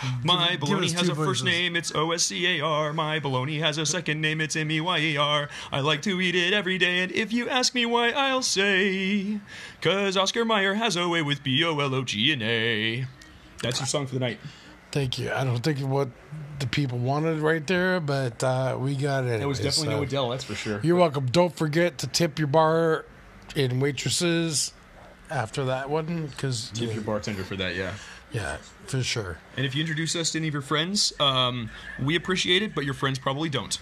My 0.24 0.50
give 0.52 0.60
baloney 0.60 0.92
has 0.92 1.08
a 1.08 1.14
first 1.14 1.44
name, 1.44 1.76
it's 1.76 1.94
O 1.94 2.12
S 2.12 2.24
C 2.24 2.58
A 2.58 2.64
R. 2.64 2.92
My 2.92 3.20
baloney 3.20 3.58
has 3.60 3.78
a 3.78 3.86
second 3.86 4.20
name, 4.20 4.40
it's 4.40 4.56
M 4.56 4.70
E 4.70 4.80
Y 4.80 4.98
E 4.98 5.16
R. 5.16 5.48
I 5.72 5.80
like 5.80 6.02
to 6.02 6.20
eat 6.20 6.34
it 6.34 6.52
every 6.52 6.78
day, 6.78 7.00
and 7.00 7.12
if 7.12 7.32
you 7.32 7.48
ask 7.48 7.74
me 7.74 7.86
why, 7.86 8.10
I'll 8.10 8.42
say, 8.42 9.40
cause 9.80 10.16
Oscar 10.16 10.44
Meyer 10.44 10.74
has 10.74 10.96
a 10.96 11.08
way 11.08 11.22
with 11.22 11.42
B 11.42 11.64
O 11.64 11.78
L 11.78 11.94
O 11.94 12.02
G 12.04 12.32
N 12.32 12.42
A. 12.42 13.06
That's 13.62 13.80
your 13.80 13.86
song 13.86 14.06
for 14.06 14.14
the 14.14 14.20
night. 14.20 14.38
Thank 14.90 15.18
you. 15.18 15.30
I 15.32 15.44
don't 15.44 15.58
think 15.62 15.78
what 15.80 16.08
the 16.60 16.66
people 16.66 16.98
wanted 16.98 17.40
right 17.40 17.66
there, 17.66 18.00
but 18.00 18.42
uh, 18.42 18.76
we 18.80 18.94
got 18.94 19.24
it. 19.24 19.40
It 19.40 19.46
was 19.46 19.58
definitely 19.58 19.92
so- 19.94 19.96
no 19.98 20.02
Adele, 20.02 20.28
that's 20.30 20.44
for 20.44 20.54
sure. 20.54 20.80
You're 20.82 20.96
welcome. 20.96 21.26
Don't 21.26 21.54
forget 21.54 21.98
to 21.98 22.06
tip 22.06 22.38
your 22.38 22.48
bar 22.48 23.04
and 23.56 23.82
waitresses 23.82 24.72
after 25.30 25.66
that 25.66 25.90
one, 25.90 26.26
because 26.26 26.70
Tip 26.70 26.94
your 26.94 27.02
bartender 27.02 27.44
for 27.44 27.56
that, 27.56 27.74
yeah. 27.74 27.92
Yeah, 28.32 28.56
for 28.86 29.02
sure. 29.02 29.38
And 29.56 29.64
if 29.66 29.74
you 29.74 29.80
introduce 29.80 30.14
us 30.16 30.30
to 30.32 30.38
any 30.38 30.48
of 30.48 30.54
your 30.54 30.62
friends, 30.62 31.12
um, 31.20 31.70
we 32.02 32.14
appreciate 32.16 32.62
it, 32.62 32.74
but 32.74 32.84
your 32.84 32.94
friends 32.94 33.18
probably 33.18 33.48
don't. 33.48 33.78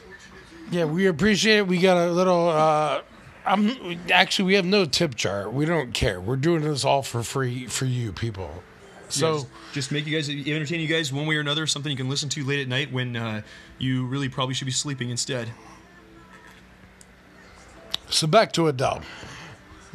Yeah, 0.70 0.84
we 0.84 1.06
appreciate 1.06 1.58
it. 1.58 1.66
We 1.66 1.78
got 1.78 1.96
a 1.96 2.10
little. 2.10 2.48
Uh, 2.48 3.02
I'm 3.44 3.98
actually 4.12 4.46
we 4.46 4.54
have 4.54 4.64
no 4.64 4.84
tip 4.84 5.14
jar. 5.14 5.48
We 5.48 5.64
don't 5.64 5.92
care. 5.92 6.20
We're 6.20 6.36
doing 6.36 6.62
this 6.62 6.84
all 6.84 7.02
for 7.02 7.22
free 7.22 7.66
for 7.66 7.84
you 7.84 8.12
people. 8.12 8.62
So 9.08 9.34
Yes. 9.34 9.46
just 9.72 9.92
make 9.92 10.04
you 10.06 10.16
guys 10.16 10.28
entertain 10.28 10.80
you 10.80 10.88
guys 10.88 11.12
one 11.12 11.26
way 11.26 11.36
or 11.36 11.40
another, 11.40 11.64
something 11.68 11.90
you 11.92 11.96
can 11.96 12.08
listen 12.08 12.28
to 12.30 12.44
late 12.44 12.58
at 12.60 12.66
night 12.66 12.90
when 12.92 13.14
uh, 13.14 13.42
you 13.78 14.04
really 14.06 14.28
probably 14.28 14.54
should 14.54 14.64
be 14.64 14.72
sleeping 14.72 15.10
instead. 15.10 15.48
so 18.08 18.26
back 18.26 18.50
to 18.52 18.66
Adele. 18.66 19.02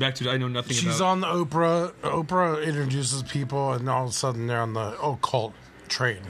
Back 0.02 0.16
to 0.16 0.32
I 0.32 0.38
know 0.38 0.48
nothing 0.48 0.76
She's 0.76 0.96
about. 0.96 1.10
on 1.10 1.20
the 1.22 1.28
Oprah. 1.28 1.92
Oprah 2.02 2.66
introduces 2.66 3.22
people, 3.22 3.74
and 3.74 3.88
all 3.88 4.06
of 4.06 4.10
a 4.10 4.14
sudden 4.14 4.48
they're 4.48 4.60
on 4.60 4.74
the 4.74 5.00
occult 5.00 5.54
train. 5.90 6.22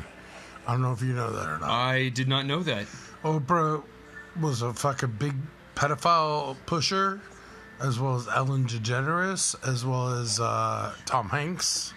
I 0.67 0.73
don't 0.73 0.81
know 0.81 0.91
if 0.91 1.01
you 1.01 1.13
know 1.13 1.31
that 1.31 1.49
or 1.49 1.57
not. 1.57 1.69
I 1.69 2.09
did 2.09 2.27
not 2.27 2.45
know 2.45 2.63
that. 2.63 2.85
Oprah 3.23 3.81
was 4.41 4.61
a 4.61 4.73
fucking 4.73 5.15
big 5.17 5.35
pedophile 5.75 6.57
pusher, 6.65 7.21
as 7.79 7.97
well 7.97 8.17
as 8.17 8.27
Ellen 8.27 8.65
DeGeneres, 8.65 9.55
as 9.65 9.85
well 9.85 10.19
as 10.19 10.41
uh, 10.41 10.93
Tom 11.05 11.29
Hanks. 11.29 11.93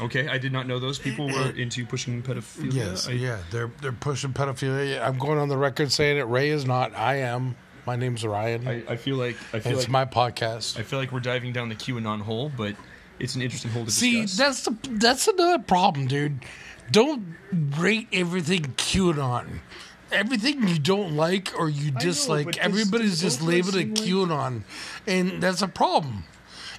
Okay, 0.00 0.28
I 0.28 0.38
did 0.38 0.52
not 0.52 0.68
know 0.68 0.78
those 0.78 1.00
people 1.00 1.26
were 1.26 1.50
into 1.56 1.84
pushing 1.84 2.22
pedophilia. 2.22 2.72
Yes, 2.72 3.08
I, 3.08 3.12
yeah, 3.12 3.38
they're 3.50 3.72
they're 3.80 3.90
pushing 3.90 4.32
pedophilia. 4.32 5.04
I'm 5.04 5.18
going 5.18 5.40
on 5.40 5.48
the 5.48 5.58
record 5.58 5.90
saying 5.90 6.18
it. 6.18 6.28
Ray 6.28 6.50
is 6.50 6.64
not. 6.64 6.94
I 6.94 7.16
am. 7.16 7.56
My 7.86 7.96
name's 7.96 8.24
Ryan. 8.24 8.66
I, 8.68 8.82
I 8.92 8.96
feel 8.96 9.16
like 9.16 9.36
I 9.52 9.58
feel 9.60 9.72
it's 9.72 9.82
like 9.82 9.88
my 9.90 10.04
podcast. 10.04 10.78
I 10.78 10.82
feel 10.82 10.98
like 10.98 11.10
we're 11.12 11.20
diving 11.20 11.52
down 11.52 11.68
the 11.68 11.74
QAnon 11.74 12.20
hole, 12.20 12.50
but 12.56 12.76
it's 13.18 13.34
an 13.34 13.42
interesting 13.42 13.70
hole 13.72 13.84
to 13.84 13.90
See, 13.90 14.22
discuss. 14.22 14.36
that's 14.38 14.62
the 14.64 14.76
that's 14.98 15.28
another 15.28 15.58
problem, 15.62 16.06
dude. 16.06 16.44
Don't 16.90 17.36
rate 17.78 18.08
everything 18.12 18.62
QAnon. 18.76 19.60
Everything 20.12 20.68
you 20.68 20.78
don't 20.78 21.16
like 21.16 21.52
or 21.58 21.68
you 21.70 21.90
dislike, 21.90 22.44
but 22.44 22.54
this- 22.56 22.64
everybody's 22.64 23.20
this 23.20 23.36
just 23.36 23.40
Oprah 23.40 23.46
labeled 23.48 23.74
a 23.74 23.78
seemed 23.78 23.98
like- 23.98 24.08
QAnon, 24.08 24.62
and 25.06 25.42
that's 25.42 25.62
a 25.62 25.68
problem. 25.68 26.24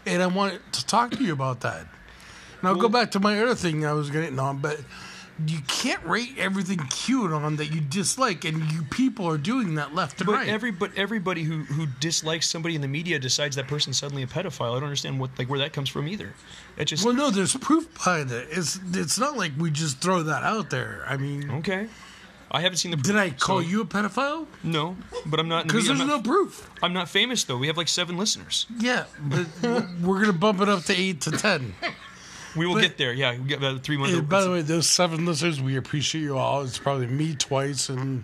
And 0.05 0.22
I 0.22 0.27
want 0.27 0.60
to 0.74 0.86
talk 0.86 1.12
to 1.12 1.24
you 1.24 1.33
about 1.33 1.62
that. 1.62 1.88
Now 2.62 2.69
I'll 2.69 2.75
go 2.75 2.89
back 2.89 3.12
to 3.12 3.19
my 3.19 3.41
other 3.41 3.55
thing 3.55 3.86
I 3.86 3.93
was 3.93 4.10
getting 4.10 4.38
on, 4.39 4.60
but 4.60 4.79
you 5.48 5.60
can't 5.68 6.04
rate 6.06 6.36
everything 6.38 6.78
cute 6.90 7.32
QAnon 7.32 7.58
that 7.58 7.68
you 7.74 7.82
dislike, 7.82 8.46
and 8.46 8.72
you 8.72 8.84
people 8.84 9.28
are 9.28 9.38
doing 9.38 9.75
that 9.75 9.94
left 9.96 10.20
and 10.22 10.28
But 10.28 10.34
right. 10.34 10.48
every 10.48 10.72
but 10.72 10.92
everybody 10.96 11.44
who 11.44 11.63
who 11.63 11.88
dislikes 12.00 12.48
somebody 12.50 12.75
in 12.75 12.82
the 12.82 12.88
media 12.88 13.20
decides 13.20 13.56
that 13.56 13.68
person's 13.68 13.98
suddenly 13.98 14.24
a 14.24 14.28
pedophile. 14.28 14.72
I 14.72 14.74
don't 14.75 14.84
understand 14.84 15.20
what 15.20 15.32
like 15.40 15.50
where 15.50 15.60
that 15.60 15.74
comes 15.74 15.90
from 15.90 16.08
either. 16.08 16.34
It 16.78 16.86
just 16.86 17.04
well, 17.06 17.13
no, 17.13 17.30
there's 17.30 17.56
proof 17.56 17.92
behind 17.94 18.32
it. 18.32 18.48
It's 18.52 18.80
it's 18.94 19.18
not 19.20 19.38
like 19.38 19.52
we 19.58 19.72
just 19.72 20.00
throw 20.02 20.24
that 20.24 20.44
out 20.44 20.70
there. 20.70 21.04
I 21.08 21.18
mean, 21.18 21.50
okay. 21.52 21.88
I 22.52 22.62
haven't 22.62 22.78
seen 22.78 22.92
the. 22.92 22.98
Did 22.98 23.16
I 23.16 23.32
call 23.32 23.62
so- 23.63 23.68
you 23.68 23.82
a 23.82 23.86
pedophile? 23.86 24.46
No, 24.62 24.96
but 25.25 25.40
I'm 25.40 25.48
not. 25.48 25.63
in 25.63 25.68
the 25.68 25.74
Because 25.74 25.88
there's 25.88 26.00
I'm 26.00 26.08
no 26.08 26.22
proof. 26.22 26.70
I'm 26.84 26.94
not 26.94 27.10
famous 27.10 27.44
though. 27.44 27.58
We 27.58 27.66
have 27.68 27.78
like 27.78 27.88
seven 27.88 28.16
listeners. 28.18 28.68
Yeah, 28.78 29.06
but 29.20 29.48
we're 30.04 30.20
gonna 30.22 30.34
bump 30.34 30.62
it 30.62 30.70
up 30.70 30.84
to 30.84 30.94
eight 30.96 31.22
to 31.22 31.32
ten. 31.32 31.74
We 32.55 32.65
will 32.67 32.75
But- 32.75 32.81
get 32.81 32.98
there. 32.98 33.13
Yeah, 33.13 33.31
we 33.38 33.48
get 33.48 33.57
about 33.60 33.81
three 33.83 33.98
months. 33.98 34.15
And 34.15 34.27
by 34.29 34.41
the 34.43 34.51
way, 34.51 34.62
those 34.62 34.88
seven 34.89 35.25
listeners, 35.25 35.62
we 35.62 35.75
appreciate 35.75 36.22
you 36.22 36.38
all. 36.38 36.62
It's 36.63 36.77
probably 36.77 37.07
me 37.07 37.36
twice 37.36 37.89
and 37.89 38.24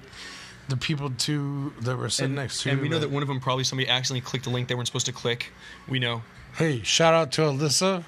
the 0.68 0.78
people 0.78 1.10
too 1.12 1.74
that 1.82 1.98
were 1.98 2.10
sitting 2.10 2.36
next 2.36 2.62
to. 2.62 2.70
and 2.70 2.80
we 2.82 2.90
know 2.90 3.00
that 3.00 3.10
one 3.10 3.24
of 3.24 3.28
them 3.28 3.40
probably 3.40 3.64
somebody 3.64 3.90
accidentally 3.90 4.22
clicked 4.22 4.46
a 4.46 4.52
link 4.52 4.68
they 4.68 4.76
weren't 4.76 4.88
supposed 4.88 5.08
to 5.08 5.12
click. 5.12 5.52
We 5.88 5.98
know. 6.00 6.22
Hey, 6.56 6.84
shout 6.84 7.14
out 7.16 7.32
to 7.34 7.42
Alyssa. 7.42 8.04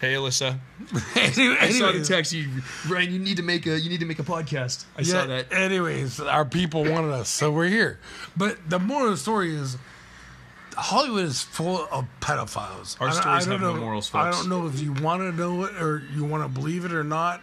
Hey, 0.00 0.14
Alyssa. 0.14 0.58
Anyway, 1.16 1.56
I 1.60 1.70
saw 1.70 1.92
the 1.92 2.02
text. 2.04 2.32
You, 2.32 2.48
Ryan, 2.88 3.12
you 3.12 3.18
need 3.18 3.36
to 3.38 3.42
make 3.42 3.66
a 3.66 3.78
you 3.78 3.90
need 3.90 4.00
to 4.00 4.06
make 4.06 4.18
a 4.20 4.22
podcast. 4.22 4.84
I 4.96 5.02
saw 5.02 5.26
that. 5.26 5.52
Anyways, 5.52 6.20
our 6.20 6.44
people 6.44 6.84
wanted 6.84 7.10
us, 7.12 7.28
so 7.28 7.50
we're 7.50 7.68
here. 7.68 7.98
But 8.36 8.56
the 8.70 8.78
moral 8.78 9.06
of 9.06 9.10
the 9.12 9.16
story 9.18 9.54
is 9.54 9.76
Hollywood 10.80 11.24
is 11.24 11.42
full 11.42 11.86
of 11.92 12.06
pedophiles. 12.20 13.00
Our 13.00 13.08
I 13.08 13.12
stories 13.12 13.46
I 13.48 13.52
have 13.52 13.60
no 13.60 13.74
know, 13.74 13.80
morals, 13.80 14.10
I 14.14 14.30
don't 14.30 14.48
know 14.48 14.66
if 14.66 14.80
you 14.80 14.92
want 14.92 15.22
to 15.22 15.32
know 15.32 15.64
it 15.64 15.74
or 15.80 16.02
you 16.14 16.24
want 16.24 16.42
to 16.42 16.48
believe 16.48 16.84
it 16.84 16.92
or 16.92 17.04
not. 17.04 17.42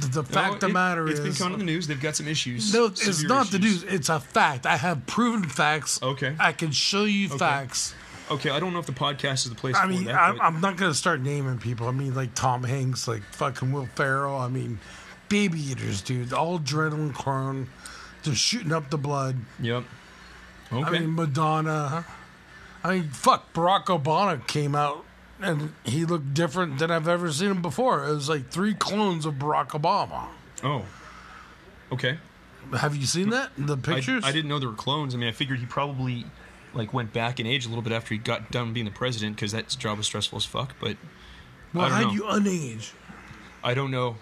The, 0.00 0.06
the 0.06 0.24
fact 0.24 0.48
No, 0.48 0.54
of 0.54 0.60
the 0.60 0.68
matter 0.68 1.08
it's 1.08 1.18
is, 1.18 1.26
it's 1.26 1.38
been 1.38 1.44
coming 1.46 1.60
in 1.60 1.66
the 1.66 1.72
news. 1.72 1.86
They've 1.88 2.00
got 2.00 2.14
some 2.16 2.28
issues. 2.28 2.72
no, 2.72 2.86
it's 2.86 3.22
not 3.24 3.50
the 3.50 3.58
news. 3.58 3.82
It's 3.82 4.08
a 4.08 4.20
fact. 4.20 4.64
I 4.66 4.76
have 4.76 5.06
proven 5.06 5.48
facts. 5.48 6.00
Okay. 6.02 6.34
I 6.38 6.52
can 6.52 6.70
show 6.70 7.04
you 7.04 7.28
facts. 7.28 7.94
Okay, 8.30 8.50
I 8.50 8.60
don't 8.60 8.72
know 8.72 8.78
if 8.78 8.86
the 8.86 8.92
podcast 8.92 9.44
is 9.44 9.48
the 9.48 9.56
place 9.56 9.74
I 9.74 9.82
for 9.82 9.88
mean, 9.88 10.04
that. 10.04 10.14
I'm, 10.14 10.36
but- 10.36 10.44
I'm 10.44 10.60
not 10.60 10.76
going 10.76 10.92
to 10.92 10.96
start 10.96 11.20
naming 11.20 11.58
people. 11.58 11.88
I 11.88 11.90
mean, 11.90 12.14
like 12.14 12.34
Tom 12.36 12.62
Hanks, 12.62 13.08
like 13.08 13.22
fucking 13.32 13.72
Will 13.72 13.86
Ferrell. 13.96 14.36
I 14.36 14.46
mean, 14.48 14.78
baby 15.28 15.58
eaters, 15.58 16.00
dude. 16.02 16.32
All 16.32 16.60
adrenaline 16.60 17.12
clone. 17.12 17.68
They're 18.22 18.34
shooting 18.36 18.70
up 18.72 18.90
the 18.90 18.98
blood. 18.98 19.36
Yep. 19.60 19.82
Okay. 20.72 20.82
I 20.84 20.90
mean, 21.00 21.16
Madonna. 21.16 22.04
I 22.82 22.94
mean, 22.94 23.10
fuck. 23.10 23.52
Barack 23.52 23.86
Obama 23.86 24.46
came 24.46 24.74
out 24.74 25.04
and 25.40 25.72
he 25.84 26.04
looked 26.04 26.34
different 26.34 26.78
than 26.78 26.90
I've 26.90 27.08
ever 27.08 27.30
seen 27.32 27.50
him 27.50 27.62
before. 27.62 28.06
It 28.06 28.12
was 28.12 28.28
like 28.28 28.50
three 28.50 28.74
clones 28.74 29.26
of 29.26 29.34
Barack 29.34 29.68
Obama. 29.70 30.26
oh. 30.62 30.84
Okay. 31.92 32.18
Have 32.78 32.94
you 32.94 33.04
seen 33.06 33.30
that? 33.30 33.50
The 33.58 33.76
pictures? 33.76 34.22
I 34.24 34.30
didn't 34.30 34.48
know 34.48 34.58
there 34.60 34.68
were 34.68 34.74
clones. 34.76 35.12
I 35.14 35.18
mean, 35.18 35.28
I 35.28 35.32
figured 35.32 35.58
he 35.58 35.66
probably 35.66 36.24
like 36.72 36.92
went 36.92 37.12
back 37.12 37.40
in 37.40 37.46
age 37.46 37.66
a 37.66 37.68
little 37.68 37.82
bit 37.82 37.92
after 37.92 38.14
he 38.14 38.18
got 38.18 38.52
done 38.52 38.72
being 38.72 38.84
the 38.86 38.92
president 38.92 39.34
because 39.34 39.50
that 39.52 39.68
job 39.76 39.98
was 39.98 40.06
stressful 40.06 40.36
as 40.36 40.44
fuck. 40.44 40.74
But 40.80 40.96
Well, 41.74 41.86
I 41.86 41.88
don't 41.88 41.98
how 41.98 42.06
know. 42.08 42.12
you 42.14 42.22
unage? 42.40 42.92
I 43.64 43.74
don't 43.74 43.90
know. 43.90 44.16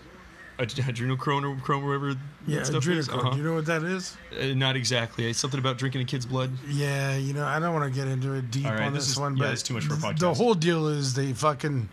Ad- 0.58 0.70
Adrenochrome 0.70 1.56
or 1.56 1.60
chrome, 1.60 1.86
whatever. 1.86 2.16
Yeah, 2.46 2.58
that 2.58 2.66
stuff 2.66 2.88
is? 2.88 3.08
Uh-huh. 3.08 3.30
Do 3.30 3.36
you 3.36 3.44
know 3.44 3.54
what 3.54 3.66
that 3.66 3.82
is? 3.84 4.16
Uh, 4.38 4.54
not 4.54 4.74
exactly. 4.76 5.28
It's 5.30 5.38
something 5.38 5.60
about 5.60 5.78
drinking 5.78 6.00
a 6.00 6.04
kid's 6.04 6.26
blood. 6.26 6.50
Yeah, 6.68 7.16
you 7.16 7.32
know, 7.32 7.44
I 7.44 7.58
don't 7.60 7.74
want 7.74 7.92
to 7.92 7.96
get 8.00 8.08
into 8.08 8.34
it 8.34 8.50
deep 8.50 8.64
right, 8.64 8.80
on 8.82 8.92
this 8.92 9.04
this, 9.04 9.12
is- 9.12 9.20
one, 9.20 9.36
yeah, 9.36 9.44
but 9.44 9.52
it's 9.52 9.62
too 9.62 9.74
much 9.74 9.84
for 9.84 9.94
a 9.94 9.96
podcast. 9.96 10.18
The 10.18 10.34
whole 10.34 10.54
deal 10.54 10.88
is 10.88 11.14
they 11.14 11.32
fucking 11.32 11.88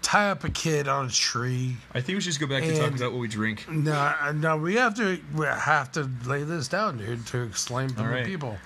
tie 0.00 0.30
up 0.30 0.44
a 0.44 0.50
kid 0.50 0.88
on 0.88 1.06
a 1.06 1.10
tree. 1.10 1.76
I 1.92 2.00
think 2.00 2.16
we 2.16 2.20
should 2.20 2.30
just 2.30 2.40
go 2.40 2.46
back 2.46 2.62
to 2.62 2.74
talk 2.76 2.86
And- 2.88 2.96
about 2.96 3.12
what 3.12 3.20
we 3.20 3.28
drink. 3.28 3.68
No, 3.70 4.12
no, 4.34 4.56
we 4.56 4.76
have 4.76 4.94
to 4.96 5.20
we 5.34 5.44
have 5.46 5.92
to 5.92 6.08
lay 6.24 6.44
this 6.44 6.68
down, 6.68 6.98
dude, 6.98 7.26
to 7.26 7.42
explain 7.42 7.88
to 7.90 7.94
the 7.94 8.04
right. 8.04 8.24
people. 8.24 8.56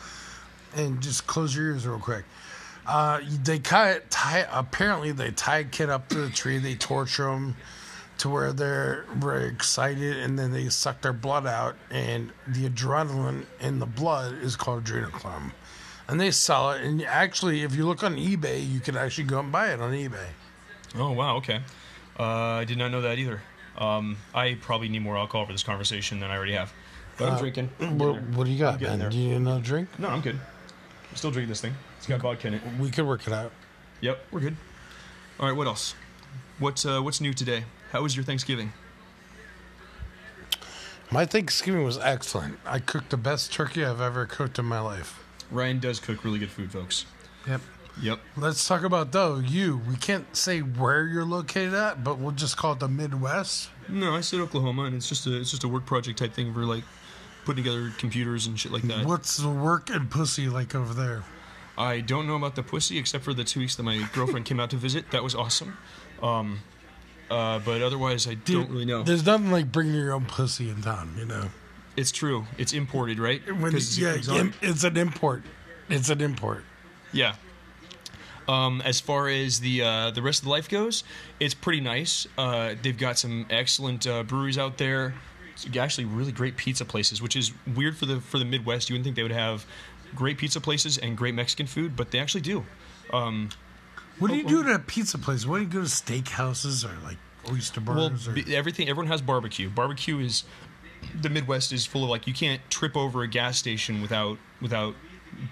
And 0.77 1.03
just 1.03 1.27
close 1.27 1.55
your 1.55 1.67
ears 1.67 1.87
real 1.87 1.99
quick. 1.99 2.25
Uh, 2.87 3.21
they 3.45 3.59
tie, 3.59 4.01
tie. 4.11 4.47
Apparently, 4.51 5.13
they 5.13 5.31
tie 5.31 5.59
a 5.59 5.65
kid 5.65 5.91
up 5.91 6.09
to 6.09 6.19
the 6.19 6.31
tree. 6.31 6.59
They 6.59 6.75
torture 6.75 7.29
him 7.31 7.57
to 8.19 8.29
where 8.29 8.53
they're 8.53 9.05
very 9.15 9.47
excited, 9.49 10.17
and 10.19 10.39
then 10.39 10.53
they 10.53 10.69
suck 10.69 11.01
their 11.01 11.13
blood 11.13 11.47
out. 11.47 11.77
And 11.91 12.33
the 12.47 12.69
adrenaline 12.69 13.47
in 13.61 13.79
the 13.79 13.87
blood 13.87 14.35
is 14.35 14.55
called 14.57 14.85
adrenochrome. 14.85 15.53
And 16.09 16.21
they 16.21 16.31
sell 16.31 16.73
it. 16.73 16.83
And 16.83 17.03
actually, 17.05 17.63
if 17.63 17.75
you 17.75 17.87
look 17.87 18.03
on 18.03 18.17
eBay, 18.17 18.69
you 18.69 18.81
can 18.81 18.97
actually 18.97 19.25
go 19.25 19.41
and 19.41 19.51
buy 19.51 19.73
it 19.73 19.81
on 19.81 19.93
eBay. 19.93 20.27
Oh 20.97 21.13
wow, 21.13 21.37
okay. 21.37 21.61
Uh, 22.19 22.25
I 22.25 22.65
did 22.65 22.77
not 22.77 22.91
know 22.91 23.01
that 23.01 23.19
either. 23.19 23.41
Um, 23.79 24.19
I 24.35 24.59
probably 24.61 24.89
need 24.89 25.01
more 25.03 25.17
alcohol 25.17 25.47
for 25.47 25.53
this 25.53 25.63
conversation 25.63 26.21
than 26.21 26.31
I 26.31 26.37
already 26.37 26.53
have. 26.53 26.73
But 27.17 27.31
I'm 27.31 27.39
drinking. 27.39 27.71
I'm 27.81 27.97
What, 27.99 28.23
what 28.23 28.45
do 28.45 28.51
you 28.51 28.59
got, 28.59 28.79
getting 28.79 28.93
Ben? 28.95 28.99
there. 28.99 29.11
Do 29.11 29.17
you 29.19 29.29
need 29.31 29.37
another 29.37 29.63
drink? 29.63 29.89
No, 29.99 30.09
I'm 30.09 30.21
good. 30.21 30.35
I'm 31.11 31.17
still 31.17 31.31
drinking 31.31 31.49
this 31.49 31.61
thing. 31.63 31.75
It's 31.97 32.07
got 32.07 32.21
vodka 32.21 32.49
in 32.49 32.55
it. 32.55 32.63
We 32.79 32.91
could 32.91 33.07
work 33.07 33.27
it 33.27 33.33
out. 33.33 33.53
Yep, 34.03 34.19
we're 34.31 34.41
good. 34.41 34.57
All 35.41 35.47
right, 35.49 35.57
what 35.57 35.67
else? 35.67 35.95
What's 36.59 36.85
uh, 36.85 37.01
what's 37.01 37.21
new 37.21 37.33
today? 37.33 37.65
How 37.93 38.01
was 38.01 38.17
your 38.17 38.25
Thanksgiving? 38.25 38.73
My 41.11 41.27
Thanksgiving 41.27 41.85
was 41.85 41.99
excellent. 41.99 42.59
I 42.65 42.79
cooked 42.79 43.11
the 43.11 43.19
best 43.19 43.53
turkey 43.53 43.85
I've 43.85 44.01
ever 44.01 44.25
cooked 44.25 44.59
in 44.59 44.65
my 44.65 44.81
life. 44.81 45.23
Ryan 45.51 45.79
does 45.79 46.01
cook 46.01 46.25
really 46.25 46.39
good 46.39 46.51
food, 46.51 46.73
folks. 46.73 47.05
Yep. 47.47 47.61
Yep. 48.01 48.21
Let's 48.39 48.67
talk 48.67 48.85
about 48.85 49.13
though 49.13 49.37
you. 49.37 49.83
We 49.87 49.97
can't 49.97 50.35
say 50.35 50.61
where 50.61 51.05
you're 51.05 51.27
located 51.27 51.75
at, 51.75 52.03
but 52.03 52.19
we'll 52.19 52.31
just 52.33 52.57
call 52.57 52.73
it 52.73 52.79
the 52.79 52.89
Midwest. 52.89 53.69
No, 53.91 54.15
I 54.15 54.23
said 54.23 54.41
Oklahoma, 54.41 54.85
and 54.85 54.97
it's 54.97 55.11
just 55.11 55.27
a 55.27 55.39
it's 55.39 55.51
just 55.51 55.65
a 55.65 55.69
work 55.69 55.85
project 55.85 56.19
type 56.19 56.33
thing 56.33 56.55
for 56.55 56.65
like 56.65 56.85
putting 57.45 57.63
together 57.63 57.93
computers 57.99 58.47
and 58.47 58.59
shit 58.59 58.73
like 58.73 58.85
that. 58.85 59.05
What's 59.05 59.37
the 59.37 59.51
work 59.51 59.91
and 59.91 60.11
pussy 60.11 60.49
like 60.49 60.75
over 60.75 60.95
there? 60.95 61.25
I 61.77 62.01
don't 62.01 62.27
know 62.27 62.37
about 62.37 62.55
the 62.55 62.63
pussy 62.63 62.97
except 62.97 63.23
for 63.23 63.35
the 63.35 63.45
two 63.45 63.61
weeks 63.61 63.77
that 63.77 63.83
my 63.83 64.09
girlfriend 64.15 64.47
came 64.47 64.61
out 64.61 64.71
to 64.71 64.77
visit. 64.77 65.11
That 65.11 65.23
was 65.23 65.35
awesome. 65.35 65.77
Um, 66.23 66.61
uh, 67.33 67.59
but 67.65 67.81
otherwise, 67.81 68.29
I 68.29 68.35
don't 68.35 68.71
really 68.71 68.85
know. 68.85 69.03
There's 69.03 69.25
nothing 69.25 69.51
like 69.51 69.73
bringing 69.73 69.95
your 69.95 70.13
own 70.13 70.27
pussy 70.27 70.69
in 70.69 70.83
town, 70.83 71.15
you 71.19 71.25
know. 71.25 71.49
It's 71.97 72.13
true. 72.13 72.47
It's 72.59 72.75
imported, 72.75 73.19
right? 73.19 73.41
When 73.59 73.75
it's 73.75 73.99
yeah, 73.99 74.13
exotic. 74.13 74.53
it's 74.61 74.85
an 74.85 74.99
import. 74.99 75.43
It's 75.89 76.11
an 76.11 76.21
import. 76.21 76.65
Yeah. 77.13 77.37
Um, 78.49 78.83
as 78.85 79.01
far 79.01 79.29
as 79.29 79.61
the 79.61 79.83
uh, 79.83 80.11
the 80.11 80.21
rest 80.21 80.41
of 80.41 80.45
the 80.45 80.51
life 80.51 80.69
goes, 80.69 81.05
it's 81.41 81.55
pretty 81.55 81.81
nice. 81.81 82.27
Uh, 82.37 82.75
they've 82.83 82.99
got 82.99 83.19
some 83.19 83.47
excellent 83.49 84.07
uh, 84.07 84.25
breweries 84.25 84.59
out 84.59 84.77
there. 84.77 85.15
It's 85.55 85.75
actually, 85.77 86.07
really 86.07 86.33
great 86.33 86.57
pizza 86.57 86.85
places, 86.85 87.23
which 87.23 87.37
is 87.37 87.53
weird 87.75 87.97
for 87.97 88.05
the 88.05 88.21
for 88.21 88.39
the 88.39 88.45
Midwest. 88.45 88.91
You 88.91 88.95
wouldn't 88.95 89.05
think 89.05 89.17
they 89.17 89.23
would 89.23 89.33
have 89.33 89.65
great 90.15 90.37
pizza 90.37 90.61
places 90.61 90.99
and 90.99 91.17
great 91.17 91.35
Mexican 91.35 91.67
food, 91.67 91.97
but 91.97 92.11
they 92.11 92.19
actually 92.19 92.43
do. 92.43 92.65
Um, 93.11 93.49
What 94.19 94.31
do 94.31 94.37
you 94.37 94.45
Oh, 94.45 94.49
do 94.49 94.69
at 94.69 94.77
a 94.77 94.79
pizza 94.79 95.19
place? 95.19 95.47
What 95.47 95.59
do 95.59 95.63
you 95.65 95.69
go 95.69 95.81
to 95.81 95.87
steakhouses 95.87 96.85
or 96.85 97.03
like 97.05 97.17
oyster 97.51 97.81
well, 97.81 98.11
bars? 98.11 98.29
or, 98.29 98.37
everything 98.51 98.89
everyone 98.89 99.11
has 99.11 99.21
barbecue. 99.23 99.69
Barbecue 99.69 100.19
is 100.19 100.45
the 101.21 101.29
Midwest 101.29 101.73
is 101.73 101.87
full 101.87 102.05
of 102.05 102.11
like 102.11 102.27
you 102.27 102.35
can't 102.35 102.61
trip 102.71 102.97
over 102.97 103.23
a 103.23 103.29
gas 103.29 103.59
station 103.59 104.01
without 104.03 104.39
without 104.61 104.95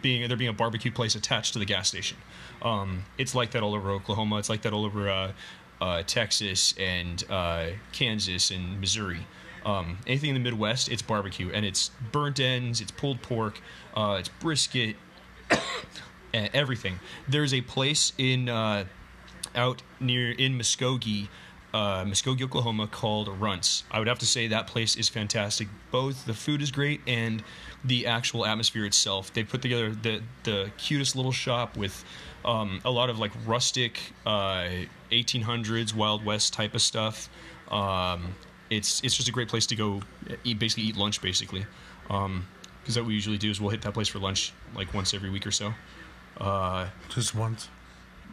being 0.03 0.27
there 0.29 0.37
being 0.37 0.51
a 0.51 0.55
barbecue 0.55 0.91
place 0.91 1.15
attached 1.15 1.55
to 1.55 1.59
the 1.59 1.65
gas 1.65 1.89
station. 1.89 2.17
Um, 2.63 3.05
it's 3.19 3.35
like 3.35 3.53
that 3.53 3.63
all 3.63 3.75
over 3.75 3.91
Oklahoma. 3.91 4.39
It's 4.39 4.49
like 4.49 4.63
that 4.63 4.73
all 4.73 4.85
over 4.85 5.09
uh, 5.09 5.33
uh, 5.81 6.03
Texas 6.07 6.75
and 6.79 7.25
uh, 7.31 7.69
Kansas 7.93 8.51
and 8.51 8.79
Missouri. 8.81 9.27
Um, 9.65 9.99
anything 10.07 10.31
in 10.31 10.35
the 10.35 10.41
Midwest, 10.41 10.89
it's 10.91 11.03
barbecue, 11.03 11.51
and 11.53 11.67
it's 11.67 11.91
burnt 12.13 12.41
ends, 12.41 12.81
it's 12.81 12.91
pulled 12.91 13.21
pork, 13.21 13.61
uh, 13.95 14.17
it's 14.19 14.29
brisket, 14.29 14.97
everything. 16.33 17.01
There's 17.29 17.53
a 17.55 17.61
place 17.61 18.13
in 18.19 18.49
uh, 18.49 18.85
out 19.55 19.83
near 19.99 20.33
in 20.33 20.59
Muskogee, 20.59 21.29
uh, 21.73 22.05
Muskogee, 22.05 22.43
Oklahoma, 22.43 22.87
called 22.87 23.29
Runts. 23.41 23.85
I 23.91 23.99
would 23.99 24.09
have 24.09 24.19
to 24.21 24.27
say 24.27 24.49
that 24.49 24.67
place 24.67 24.97
is 24.97 25.09
fantastic. 25.09 25.69
Both 25.91 26.27
the 26.27 26.35
food 26.35 26.63
is 26.63 26.71
great 26.71 27.01
and 27.07 27.43
the 27.85 28.07
actual 28.07 28.45
atmosphere 28.45 28.85
itself. 28.85 29.33
They 29.33 29.45
put 29.45 29.63
together 29.63 29.91
the 29.91 30.23
the 30.45 30.71
cutest 30.79 31.17
little 31.17 31.33
shop 31.33 31.77
with 31.77 32.05
um, 32.45 32.81
a 32.85 32.91
lot 32.91 33.11
of 33.11 33.19
like 33.19 33.33
rustic 33.47 34.01
uh, 34.27 34.69
1800s 35.13 35.95
Wild 35.95 36.25
West 36.25 36.53
type 36.53 36.75
of 36.75 36.83
stuff. 36.83 37.29
Um, 37.71 38.35
it's 38.69 39.03
it's 39.03 39.17
just 39.17 39.29
a 39.29 39.33
great 39.33 39.49
place 39.49 39.67
to 39.67 39.77
go 39.77 40.03
eat 40.45 40.59
basically 40.59 40.85
eat 40.85 40.97
lunch 40.97 41.21
basically. 41.21 41.67
Um, 42.09 42.47
because 42.81 42.95
that 42.95 43.05
we 43.05 43.15
usually 43.15 43.39
do 43.39 43.51
is 43.51 43.61
we'll 43.61 43.71
hit 43.71 43.83
that 43.83 43.93
place 43.93 44.09
for 44.09 44.19
lunch 44.19 44.53
like 44.75 44.93
once 44.95 45.13
every 45.13 45.31
week 45.31 45.47
or 45.47 45.51
so, 45.51 45.75
uh, 46.39 46.89
just 47.09 47.35
once, 47.35 47.69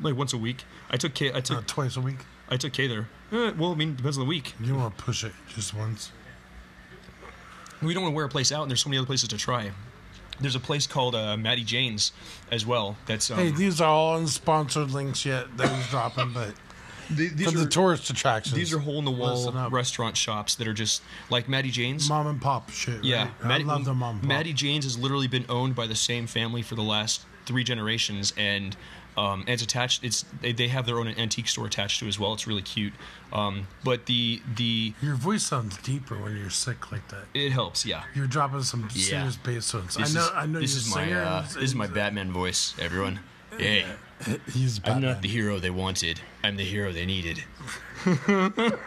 like 0.01 0.16
once 0.16 0.34
a 0.34 0.38
week. 0.38 0.63
I 0.89 0.98
took 0.98 1.13
Kay, 1.13 1.32
I 1.34 1.42
took 1.42 1.58
uh, 1.60 1.62
twice 1.68 1.98
a 1.98 2.01
week. 2.01 2.20
I 2.50 2.58
took 2.58 2.74
Kay 2.74 2.88
there. 2.88 3.08
Eh, 3.32 3.51
well, 3.58 3.72
I 3.72 3.75
mean, 3.75 3.96
depends 3.96 4.18
on 4.18 4.24
the 4.24 4.30
week. 4.30 4.54
You 4.60 4.68
don't 4.68 4.77
want 4.80 4.98
to 4.98 5.04
push 5.04 5.24
it 5.24 5.34
just 5.50 5.74
once. 5.74 6.12
We 7.82 7.94
don't 7.94 8.04
want 8.04 8.13
to 8.13 8.16
wear 8.16 8.25
a 8.25 8.30
place 8.30 8.51
out, 8.51 8.63
and 8.63 8.72
there's 8.72 8.82
so 8.82 8.89
many 8.89 8.98
other 8.98 9.06
places 9.06 9.30
to 9.30 9.38
try. 9.38 9.72
There's 10.39 10.56
a 10.56 10.60
place 10.60 10.88
called 10.88 11.16
uh, 11.16 11.36
Maddie 11.38 11.63
Jane's 11.63 12.12
as 12.51 12.66
well. 12.66 12.96
That's 13.06 13.30
um, 13.32 13.38
Hey, 13.38 13.51
these 13.51 13.82
are 13.82 13.89
all 13.89 14.20
unsponsored 14.20 14.92
links 14.94 15.25
yet 15.25 15.56
that 15.58 15.70
he's 15.70 15.88
dropping, 15.89 16.32
but 16.34 16.54
th- 17.16 17.32
these 17.34 17.51
for 17.51 17.58
are 17.58 17.62
the 17.63 17.68
tourist 17.70 18.10
attractions. 18.10 18.56
these 18.56 18.72
are 18.74 18.80
hole 18.80 19.00
in 19.00 19.06
the 19.06 19.12
wall 19.12 19.36
Listen 19.46 19.58
up. 19.58 19.72
restaurant 19.72 20.16
shops 20.16 20.56
that 20.56 20.68
are 20.68 20.74
just 20.74 21.01
like 21.30 21.50
Maddie 21.50 21.72
Jane's. 21.72 22.08
mom 22.08 22.27
and 22.27 22.39
pop 22.42 22.70
shit. 22.70 23.04
Yeah, 23.04 23.30
right? 23.44 23.62
I 23.62 23.63
love 23.63 23.86
the 23.86 23.94
mom. 23.96 24.16
And 24.16 24.22
pop. 24.22 24.27
Maddie 24.30 24.54
Jane's 24.54 24.86
has 24.86 24.98
literally 24.98 25.27
been 25.27 25.46
owned 25.50 25.75
by 25.75 25.88
the 25.88 25.96
same 25.96 26.27
family 26.27 26.62
for 26.62 26.75
the 26.75 26.84
last 26.84 27.25
three 27.48 27.63
generations, 27.63 28.34
and 28.38 28.75
Um, 29.18 29.39
and 29.42 29.50
it's 29.50 29.63
attached. 29.63 30.04
It's 30.04 30.25
they, 30.42 30.51
they 30.54 30.68
have 30.68 30.86
their 30.86 31.00
own 31.00 31.08
antique 31.08 31.48
store 31.48 31.66
attached 31.66 31.98
to 32.01 32.06
it 32.06 32.10
as 32.10 32.20
well. 32.20 32.34
It's 32.34 32.46
really 32.46 32.62
cute. 32.62 32.94
Um, 33.34 33.68
but 33.84 34.06
the 34.06 34.44
the 34.56 34.94
Your 35.01 35.16
voice 35.16 35.42
sounds 35.44 35.75
deeper 35.77 36.16
when 36.16 36.38
you're 36.38 36.51
sick 36.51 36.92
like 36.92 37.08
that. 37.08 37.24
it 37.34 37.51
helps. 37.51 37.84
Yeah. 37.84 38.04
You're 38.13 38.27
dropping 38.27 38.62
some 38.62 38.88
Yeah. 38.94 39.10
serious 39.10 39.36
bass 39.38 39.72
tones. 39.72 39.96
This 39.96 40.12
I 40.12 40.13
know. 40.20 40.25
is, 40.25 40.32
I 40.36 40.46
know. 40.46 40.60
This 40.60 40.74
you're 40.74 40.82
is 40.82 40.94
my 40.96 41.13
uh, 41.13 41.42
this 41.42 41.56
is 41.56 41.74
my 41.74 41.88
Batman 41.88 42.32
voice. 42.32 42.75
Everyone. 42.80 43.20
Hey, 43.58 43.86
He's 44.54 44.80
I'm 44.86 45.01
not 45.01 45.24
the 45.24 45.30
hero 45.30 45.58
they 45.58 45.72
wanted. 45.72 46.22
I'm 46.44 46.58
the 46.58 46.63
hero 46.66 46.92
they 46.92 47.08
needed. 47.08 47.44
and 48.46 48.77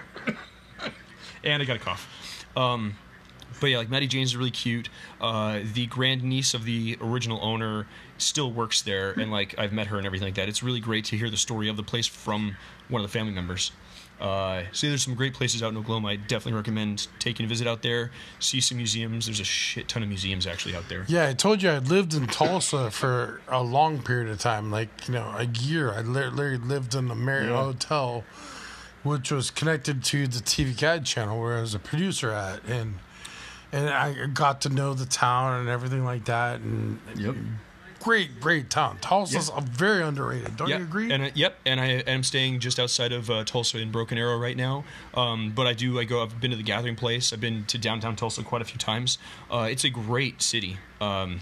I 1.62 1.64
got 1.64 1.76
a 1.76 1.80
cough. 1.80 2.06
Um, 2.56 2.94
but 3.60 3.68
yeah, 3.70 3.78
like 3.78 3.88
Maddie 3.90 4.06
Jane's 4.06 4.30
is 4.30 4.36
really 4.36 4.50
cute. 4.50 4.88
Uh, 5.20 5.60
the 5.74 5.86
grand 5.86 6.22
niece 6.22 6.54
of 6.54 6.64
the 6.64 6.96
original 7.00 7.38
owner 7.42 7.86
still 8.18 8.52
works 8.52 8.82
there, 8.82 9.12
and 9.12 9.30
like 9.30 9.54
I've 9.58 9.72
met 9.72 9.86
her 9.88 9.96
and 9.98 10.06
everything 10.06 10.26
like 10.28 10.34
that. 10.34 10.48
It's 10.48 10.62
really 10.62 10.80
great 10.80 11.04
to 11.06 11.16
hear 11.16 11.30
the 11.30 11.36
story 11.36 11.68
of 11.68 11.76
the 11.76 11.82
place 11.82 12.06
from 12.06 12.56
one 12.88 13.02
of 13.02 13.10
the 13.10 13.12
family 13.18 13.32
members. 13.32 13.72
Uh, 14.20 14.64
so 14.72 14.86
there's 14.86 15.02
some 15.02 15.14
great 15.14 15.32
places 15.32 15.62
out 15.62 15.72
in 15.72 15.78
Oklahoma. 15.78 16.08
I 16.08 16.16
definitely 16.16 16.52
recommend 16.52 17.06
taking 17.18 17.46
a 17.46 17.48
visit 17.48 17.66
out 17.66 17.80
there, 17.80 18.10
see 18.38 18.60
some 18.60 18.76
museums. 18.76 19.24
There's 19.24 19.40
a 19.40 19.44
shit 19.44 19.88
ton 19.88 20.02
of 20.02 20.10
museums 20.10 20.46
actually 20.46 20.74
out 20.76 20.90
there. 20.90 21.06
Yeah, 21.08 21.28
I 21.28 21.32
told 21.32 21.62
you 21.62 21.70
I 21.70 21.78
lived 21.78 22.12
in 22.12 22.26
Tulsa 22.26 22.90
for 22.90 23.40
a 23.48 23.62
long 23.62 24.02
period 24.02 24.28
of 24.30 24.38
time, 24.38 24.70
like 24.70 25.08
you 25.08 25.14
know, 25.14 25.34
a 25.38 25.44
year. 25.44 25.90
I 25.92 26.02
literally 26.02 26.58
lived 26.58 26.94
in 26.94 27.08
the 27.08 27.14
Marriott 27.14 27.48
Yeah. 27.50 27.62
hotel, 27.62 28.24
which 29.02 29.30
was 29.32 29.50
connected 29.50 30.04
to 30.04 30.26
the 30.26 30.40
TV 30.40 30.78
Guide 30.78 31.06
channel 31.06 31.40
where 31.40 31.56
I 31.56 31.62
was 31.62 31.74
a 31.74 31.78
producer 31.78 32.30
at, 32.30 32.62
and 32.66 32.96
and 33.72 33.88
I 33.88 34.26
got 34.26 34.60
to 34.62 34.68
know 34.68 34.94
the 34.94 35.06
town 35.06 35.60
and 35.60 35.68
everything 35.68 36.04
like 36.04 36.24
that. 36.26 36.60
And 36.60 36.98
Yep. 37.16 37.36
great, 38.00 38.40
great 38.40 38.70
town. 38.70 38.98
Tulsa's 39.00 39.50
a 39.54 39.60
very 39.60 40.02
underrated. 40.02 40.56
Don't 40.56 40.68
Yep. 40.68 40.78
you 40.78 40.84
agree? 40.84 41.12
And 41.12 41.24
I, 41.24 41.32
yep, 41.34 41.58
and 41.66 41.80
I 41.80 41.86
am 42.06 42.22
staying 42.22 42.60
just 42.60 42.80
outside 42.80 43.12
of 43.12 43.30
uh, 43.30 43.44
Tulsa 43.44 43.78
in 43.78 43.90
Broken 43.90 44.16
Arrow 44.18 44.38
right 44.38 44.56
now. 44.56 44.84
Um, 45.14 45.50
but 45.50 45.66
I 45.66 45.72
do 45.74 45.98
I 45.98 46.04
go. 46.04 46.22
I've 46.22 46.40
been 46.40 46.50
to 46.50 46.56
the 46.56 46.62
Gathering 46.62 46.96
Place. 46.96 47.32
I've 47.32 47.40
been 47.40 47.64
to 47.66 47.78
downtown 47.78 48.16
Tulsa 48.16 48.42
quite 48.42 48.62
a 48.62 48.64
few 48.64 48.78
times. 48.78 49.18
Uh, 49.50 49.68
it's 49.70 49.84
a 49.84 49.90
great 49.90 50.40
city. 50.42 50.78
Um, 51.00 51.40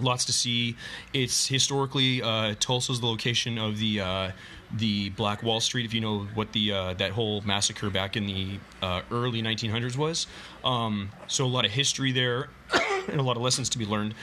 lots 0.00 0.24
to 0.26 0.32
see. 0.32 0.76
It's 1.12 1.46
historically 1.48 2.20
uh, 2.22 2.54
Tulsa's 2.60 3.00
the 3.00 3.06
location 3.06 3.58
of 3.58 3.78
the 3.78 4.00
uh, 4.00 4.30
the 4.76 5.10
Black 5.10 5.42
Wall 5.42 5.60
Street. 5.60 5.84
If 5.84 5.94
you 5.94 6.00
know 6.00 6.26
what 6.34 6.52
the 6.52 6.72
uh, 6.72 6.94
that 6.94 7.12
whole 7.12 7.40
massacre 7.42 7.90
back 7.90 8.16
in 8.16 8.26
the 8.26 8.58
uh, 8.82 9.02
early 9.10 9.42
1900s 9.42 9.96
was. 9.96 10.26
Um, 10.64 11.10
so 11.26 11.44
a 11.44 11.46
lot 11.46 11.64
of 11.64 11.70
history 11.70 12.12
there, 12.12 12.48
and 13.08 13.20
a 13.20 13.22
lot 13.22 13.36
of 13.36 13.42
lessons 13.42 13.68
to 13.70 13.78
be 13.78 13.86
learned. 13.86 14.14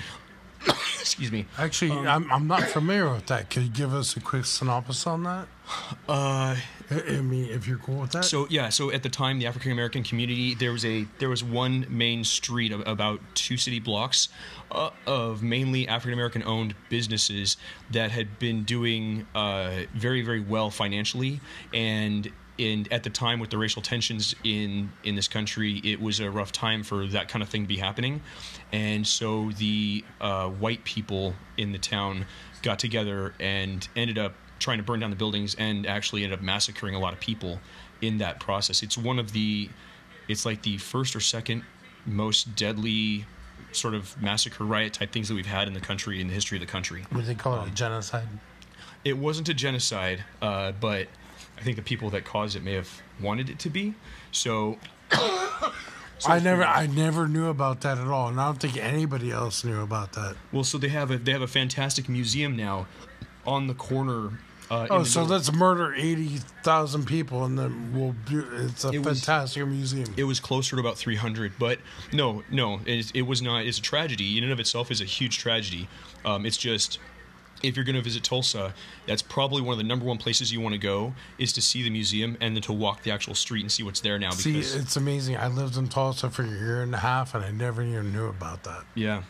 Excuse 0.99 1.31
me. 1.31 1.45
Actually, 1.57 1.91
I'm 1.91 2.31
I'm 2.31 2.47
not 2.47 2.63
familiar 2.63 3.11
with 3.11 3.27
that. 3.27 3.49
Could 3.49 3.63
you 3.63 3.69
give 3.69 3.93
us 3.93 4.15
a 4.15 4.19
quick 4.19 4.45
synopsis 4.45 5.07
on 5.07 5.23
that? 5.23 5.47
Uh, 6.07 6.55
I, 6.91 7.21
mean, 7.21 7.45
if 7.49 7.67
you're 7.67 7.77
cool 7.77 8.01
with 8.01 8.11
that. 8.11 8.25
So 8.25 8.47
yeah, 8.49 8.69
so 8.69 8.91
at 8.91 9.03
the 9.03 9.09
time, 9.09 9.39
the 9.39 9.47
African 9.47 9.71
American 9.71 10.03
community, 10.03 10.55
there 10.55 10.71
was 10.71 10.83
a 10.83 11.07
there 11.19 11.29
was 11.29 11.43
one 11.43 11.85
main 11.89 12.23
street 12.23 12.71
of 12.71 12.85
about 12.85 13.21
two 13.33 13.57
city 13.57 13.79
blocks 13.79 14.27
uh, 14.71 14.89
of 15.07 15.41
mainly 15.41 15.87
African 15.87 16.13
American 16.13 16.43
owned 16.43 16.75
businesses 16.89 17.57
that 17.91 18.11
had 18.11 18.39
been 18.39 18.63
doing 18.63 19.25
uh, 19.33 19.83
very 19.93 20.21
very 20.21 20.41
well 20.41 20.69
financially, 20.69 21.39
and 21.73 22.29
in 22.57 22.87
at 22.91 23.03
the 23.03 23.09
time 23.09 23.39
with 23.39 23.49
the 23.49 23.57
racial 23.57 23.81
tensions 23.81 24.35
in 24.43 24.91
in 25.03 25.15
this 25.15 25.27
country, 25.27 25.79
it 25.83 26.01
was 26.01 26.19
a 26.19 26.29
rough 26.29 26.51
time 26.51 26.83
for 26.83 27.07
that 27.07 27.29
kind 27.29 27.41
of 27.41 27.49
thing 27.49 27.63
to 27.63 27.67
be 27.67 27.77
happening, 27.77 28.21
and 28.71 29.07
so 29.07 29.51
the 29.51 30.03
uh, 30.19 30.49
white 30.49 30.83
people 30.83 31.35
in 31.57 31.71
the 31.71 31.79
town 31.79 32.25
got 32.61 32.79
together 32.79 33.33
and 33.39 33.87
ended 33.95 34.17
up 34.17 34.33
trying 34.61 34.77
to 34.77 34.83
burn 34.83 34.99
down 34.99 35.09
the 35.09 35.15
buildings 35.15 35.55
and 35.55 35.85
actually 35.85 36.23
ended 36.23 36.39
up 36.39 36.43
massacring 36.43 36.95
a 36.95 36.99
lot 36.99 37.13
of 37.13 37.19
people 37.19 37.59
in 38.01 38.19
that 38.19 38.39
process. 38.39 38.81
It's 38.83 38.97
one 38.97 39.19
of 39.19 39.33
the, 39.33 39.69
it's 40.27 40.45
like 40.45 40.61
the 40.61 40.77
first 40.77 41.15
or 41.15 41.19
second 41.19 41.63
most 42.05 42.55
deadly 42.55 43.25
sort 43.71 43.93
of 43.93 44.19
massacre 44.21 44.63
riot 44.63 44.93
type 44.93 45.11
things 45.11 45.27
that 45.27 45.35
we've 45.35 45.45
had 45.45 45.67
in 45.67 45.73
the 45.73 45.79
country 45.79 46.21
in 46.21 46.27
the 46.27 46.33
history 46.33 46.57
of 46.57 46.61
the 46.61 46.71
country. 46.71 47.05
What 47.09 47.21
do 47.21 47.27
they 47.27 47.35
call 47.35 47.61
it 47.61 47.67
a 47.67 47.71
genocide? 47.71 48.27
It 49.03 49.17
wasn't 49.17 49.49
a 49.49 49.53
genocide, 49.53 50.23
uh, 50.41 50.73
but 50.73 51.07
I 51.57 51.61
think 51.63 51.75
the 51.75 51.81
people 51.81 52.09
that 52.11 52.25
caused 52.25 52.55
it 52.55 52.63
may 52.63 52.73
have 52.73 53.01
wanted 53.21 53.49
it 53.49 53.59
to 53.59 53.69
be. 53.69 53.93
So 54.31 54.77
I 55.11 56.39
never, 56.39 56.63
I 56.63 56.85
never 56.87 57.27
knew 57.27 57.47
about 57.47 57.81
that 57.81 57.97
at 57.97 58.07
all, 58.07 58.27
and 58.27 58.39
I 58.39 58.45
don't 58.45 58.59
think 58.59 58.77
anybody 58.77 59.31
else 59.31 59.63
knew 59.63 59.81
about 59.81 60.13
that. 60.13 60.35
well, 60.51 60.63
so 60.63 60.77
they 60.77 60.89
have 60.89 61.09
a 61.11 61.17
they 61.17 61.31
have 61.31 61.41
a 61.41 61.47
fantastic 61.47 62.07
museum 62.07 62.55
now 62.55 62.87
on 63.45 63.67
the 63.67 63.73
corner. 63.73 64.39
Uh, 64.71 64.87
Oh, 64.89 65.03
so 65.03 65.19
middle- 65.21 65.35
let's 65.35 65.51
murder 65.51 65.93
eighty 65.93 66.37
thousand 66.63 67.05
people, 67.05 67.43
and 67.43 67.59
then 67.59 67.91
we'll. 67.93 68.15
Do, 68.25 68.47
it's 68.53 68.85
a 68.85 68.89
It 68.91 68.99
was- 69.05 69.19
fantastic 69.25 69.67
museum. 69.67 70.13
it 70.15 70.23
was 70.23 70.39
closer 70.39 70.77
to 70.77 70.79
about 70.79 70.97
300 70.97 71.53
but 71.59 71.79
no 72.13 72.43
no 72.49 72.79
it, 72.85 73.11
it 73.13 73.23
was 73.23 73.41
not 73.41 73.65
it's 73.65 73.79
a 73.79 73.81
tragedy 73.81 74.37
in 74.37 74.43
and 74.45 74.53
of 74.53 74.59
itself 74.61 74.89
is 74.89 75.01
a 75.01 75.05
huge 75.05 75.37
tragedy 75.37 75.89
um, 76.23 76.45
it's 76.45 76.55
just 76.57 76.99
if 77.63 77.75
you're 77.75 77.83
going 77.85 77.95
to 77.95 78.01
visit 78.01 78.23
tulsa 78.23 78.73
that's 79.05 79.21
probably 79.21 79.61
one 79.61 79.73
of 79.73 79.77
the 79.77 79.83
number 79.83 80.05
one 80.05 80.17
places 80.17 80.51
you 80.53 80.61
want 80.61 80.73
to 80.73 80.79
go 80.79 81.13
is 81.37 81.51
to 81.53 81.61
see 81.61 81.83
the 81.83 81.89
museum 81.89 82.37
and 82.41 82.55
then 82.55 82.61
to 82.63 82.71
walk 82.73 83.03
the 83.03 83.11
actual 83.11 83.35
street 83.35 83.61
and 83.61 83.71
see 83.71 83.83
what's 83.83 83.99
there 84.01 84.17
now 84.17 84.29
See, 84.31 84.53
because 84.53 84.73
it's 84.75 84.95
amazing. 84.95 85.35
I 85.37 85.47
lived 85.47 85.75
in 85.77 85.87
Tulsa 85.89 86.29
for 86.29 86.43
a 86.43 86.47
year 86.49 86.81
and 86.81 86.95
a 86.95 86.99
half, 86.99 87.35
and 87.35 87.43
I 87.43 87.51
never 87.51 87.81
even 87.83 88.13
knew 88.13 88.27
about 88.27 88.63
that. 88.63 88.83
yeah 88.95 89.23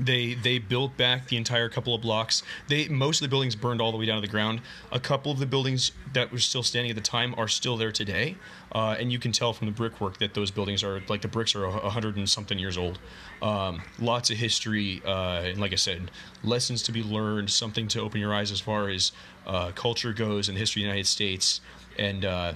they 0.00 0.34
they 0.34 0.58
built 0.58 0.96
back 0.96 1.28
the 1.28 1.36
entire 1.36 1.68
couple 1.68 1.94
of 1.94 2.00
blocks. 2.00 2.42
They 2.68 2.88
most 2.88 3.20
of 3.20 3.26
the 3.26 3.28
buildings 3.28 3.56
burned 3.56 3.80
all 3.80 3.90
the 3.90 3.98
way 3.98 4.06
down 4.06 4.16
to 4.16 4.20
the 4.20 4.30
ground. 4.30 4.60
A 4.92 5.00
couple 5.00 5.32
of 5.32 5.38
the 5.38 5.46
buildings 5.46 5.92
that 6.12 6.30
were 6.32 6.38
still 6.38 6.62
standing 6.62 6.90
at 6.90 6.96
the 6.96 7.02
time 7.02 7.34
are 7.36 7.48
still 7.48 7.76
there 7.76 7.92
today. 7.92 8.36
Uh, 8.70 8.96
and 8.98 9.10
you 9.10 9.18
can 9.18 9.32
tell 9.32 9.52
from 9.52 9.66
the 9.66 9.72
brickwork 9.72 10.18
that 10.18 10.34
those 10.34 10.50
buildings 10.50 10.84
are 10.84 11.02
like 11.08 11.22
the 11.22 11.28
bricks 11.28 11.54
are 11.54 11.64
a 11.64 11.90
hundred 11.90 12.16
and 12.16 12.28
something 12.28 12.58
years 12.58 12.76
old. 12.76 12.98
Um, 13.42 13.82
lots 13.98 14.30
of 14.30 14.36
history 14.36 15.00
uh, 15.04 15.42
and 15.44 15.60
like 15.60 15.72
i 15.72 15.76
said 15.76 16.10
lessons 16.42 16.82
to 16.82 16.92
be 16.92 17.04
learned 17.04 17.50
something 17.50 17.86
to 17.88 18.00
open 18.00 18.20
your 18.20 18.34
eyes 18.34 18.50
as 18.50 18.60
far 18.60 18.88
as 18.88 19.12
uh, 19.46 19.70
culture 19.76 20.12
goes 20.12 20.48
and 20.48 20.56
the 20.56 20.60
history 20.60 20.82
of 20.82 20.84
the 20.84 20.88
united 20.88 21.06
states. 21.06 21.60
And 21.98 22.24
uh, 22.24 22.54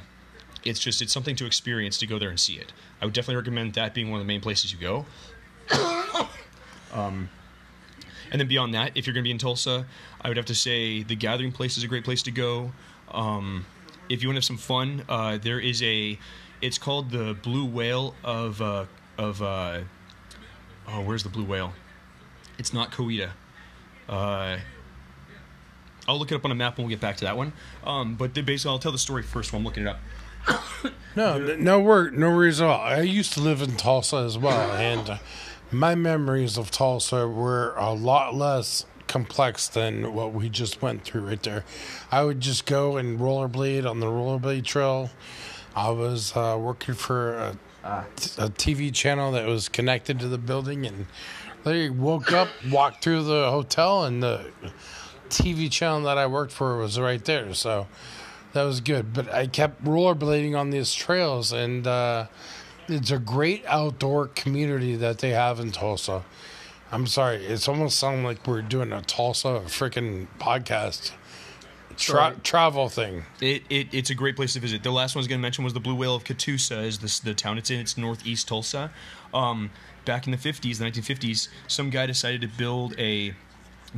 it's 0.64 0.80
just 0.80 1.02
it's 1.02 1.12
something 1.12 1.36
to 1.36 1.46
experience 1.46 1.98
to 1.98 2.06
go 2.06 2.18
there 2.18 2.30
and 2.30 2.38
see 2.38 2.54
it. 2.54 2.72
I 3.00 3.04
would 3.04 3.14
definitely 3.14 3.36
recommend 3.36 3.74
that 3.74 3.94
being 3.94 4.10
one 4.10 4.20
of 4.20 4.26
the 4.26 4.28
main 4.28 4.40
places 4.40 4.72
you 4.72 4.78
go 4.78 5.06
and 6.92 8.40
then 8.40 8.48
beyond 8.48 8.74
that, 8.74 8.92
if 8.94 9.06
you're 9.06 9.14
going 9.14 9.24
to 9.24 9.28
be 9.28 9.30
in 9.30 9.38
Tulsa, 9.38 9.86
I 10.20 10.28
would 10.28 10.36
have 10.36 10.46
to 10.46 10.54
say 10.54 11.02
the 11.02 11.14
Gathering 11.14 11.52
Place 11.52 11.76
is 11.76 11.84
a 11.84 11.86
great 11.88 12.04
place 12.04 12.22
to 12.22 12.30
go. 12.30 12.72
Um, 13.10 13.66
if 14.08 14.22
you 14.22 14.28
want 14.28 14.36
to 14.36 14.38
have 14.38 14.44
some 14.44 14.56
fun, 14.56 15.04
uh, 15.08 15.38
there 15.38 15.60
is 15.60 15.82
a. 15.82 16.18
It's 16.60 16.78
called 16.78 17.10
the 17.10 17.36
Blue 17.42 17.64
Whale 17.64 18.14
of 18.24 18.62
uh, 18.62 18.86
of. 19.18 19.42
Uh, 19.42 19.80
oh, 20.88 21.02
where's 21.02 21.22
the 21.22 21.28
Blue 21.28 21.44
Whale? 21.44 21.72
It's 22.58 22.72
not 22.72 22.92
Coweta. 22.92 23.30
Uh, 24.08 24.58
I'll 26.08 26.18
look 26.18 26.32
it 26.32 26.34
up 26.34 26.44
on 26.44 26.50
a 26.50 26.54
map 26.54 26.78
and 26.78 26.86
we'll 26.86 26.90
get 26.90 27.00
back 27.00 27.16
to 27.18 27.24
that 27.24 27.36
one. 27.36 27.52
Um, 27.84 28.16
but 28.16 28.34
basically, 28.34 28.70
I'll 28.70 28.78
tell 28.78 28.92
the 28.92 28.98
story 28.98 29.22
first 29.22 29.52
while 29.52 29.60
I'm 29.60 29.64
looking 29.64 29.86
it 29.86 29.88
up. 29.88 30.00
No, 31.14 31.38
no 31.56 31.78
work, 31.78 32.14
no 32.14 32.34
worries 32.34 32.60
at 32.60 32.66
all. 32.66 32.80
I 32.80 33.02
used 33.02 33.34
to 33.34 33.40
live 33.40 33.60
in 33.60 33.76
Tulsa 33.76 34.16
as 34.16 34.38
well, 34.38 34.72
and 34.72 35.20
my 35.72 35.94
memories 35.94 36.58
of 36.58 36.70
Tulsa 36.70 37.26
were 37.26 37.74
a 37.76 37.92
lot 37.92 38.34
less 38.34 38.84
complex 39.06 39.68
than 39.68 40.14
what 40.14 40.32
we 40.32 40.48
just 40.48 40.80
went 40.82 41.04
through 41.04 41.22
right 41.26 41.42
there. 41.42 41.64
I 42.10 42.24
would 42.24 42.40
just 42.40 42.66
go 42.66 42.96
and 42.96 43.18
rollerblade 43.18 43.88
on 43.88 44.00
the 44.00 44.06
rollerblade 44.06 44.64
trail. 44.64 45.10
I 45.74 45.90
was 45.90 46.36
uh, 46.36 46.58
working 46.60 46.94
for 46.94 47.34
a, 47.34 47.56
a 47.84 48.50
TV 48.50 48.92
channel 48.92 49.32
that 49.32 49.46
was 49.46 49.68
connected 49.68 50.18
to 50.20 50.28
the 50.28 50.38
building, 50.38 50.86
and 50.86 51.06
they 51.64 51.88
woke 51.88 52.32
up, 52.32 52.48
walked 52.70 53.02
through 53.02 53.24
the 53.24 53.50
hotel, 53.50 54.04
and 54.04 54.22
the 54.22 54.50
TV 55.30 55.70
channel 55.70 56.02
that 56.02 56.18
I 56.18 56.26
worked 56.26 56.52
for 56.52 56.76
was 56.76 57.00
right 57.00 57.24
there. 57.24 57.54
So 57.54 57.86
that 58.52 58.62
was 58.64 58.80
good. 58.80 59.12
But 59.14 59.32
I 59.32 59.46
kept 59.46 59.82
rollerblading 59.84 60.58
on 60.58 60.70
these 60.70 60.94
trails, 60.94 61.52
and 61.52 61.86
uh, 61.86 62.26
it's 62.88 63.10
a 63.10 63.18
great 63.18 63.64
outdoor 63.66 64.28
community 64.28 64.96
that 64.96 65.18
they 65.18 65.30
have 65.30 65.60
in 65.60 65.72
Tulsa. 65.72 66.24
I'm 66.90 67.06
sorry, 67.06 67.44
it's 67.44 67.68
almost 67.68 67.98
sounding 67.98 68.24
like 68.24 68.46
we're 68.46 68.62
doing 68.62 68.92
a 68.92 69.00
Tulsa 69.02 69.62
freaking 69.66 70.26
podcast 70.38 71.12
tra- 71.96 72.36
travel 72.42 72.88
thing. 72.88 73.24
It, 73.40 73.62
it 73.70 73.88
it's 73.92 74.10
a 74.10 74.14
great 74.14 74.36
place 74.36 74.52
to 74.54 74.60
visit. 74.60 74.82
The 74.82 74.90
last 74.90 75.14
one 75.14 75.20
I 75.20 75.22
was 75.22 75.28
going 75.28 75.40
to 75.40 75.42
mention 75.42 75.64
was 75.64 75.72
the 75.72 75.80
Blue 75.80 75.94
Whale 75.94 76.14
of 76.14 76.24
Catoosa, 76.24 76.84
is 76.84 76.98
this 76.98 77.18
the 77.20 77.34
town 77.34 77.58
it's 77.58 77.70
in. 77.70 77.80
It's 77.80 77.96
northeast 77.96 78.48
Tulsa. 78.48 78.90
Um, 79.32 79.70
back 80.04 80.26
in 80.26 80.32
the 80.32 80.36
50s, 80.36 80.78
the 80.78 80.84
1950s, 80.84 81.48
some 81.66 81.90
guy 81.90 82.06
decided 82.06 82.40
to 82.42 82.48
build 82.48 82.98
a 82.98 83.34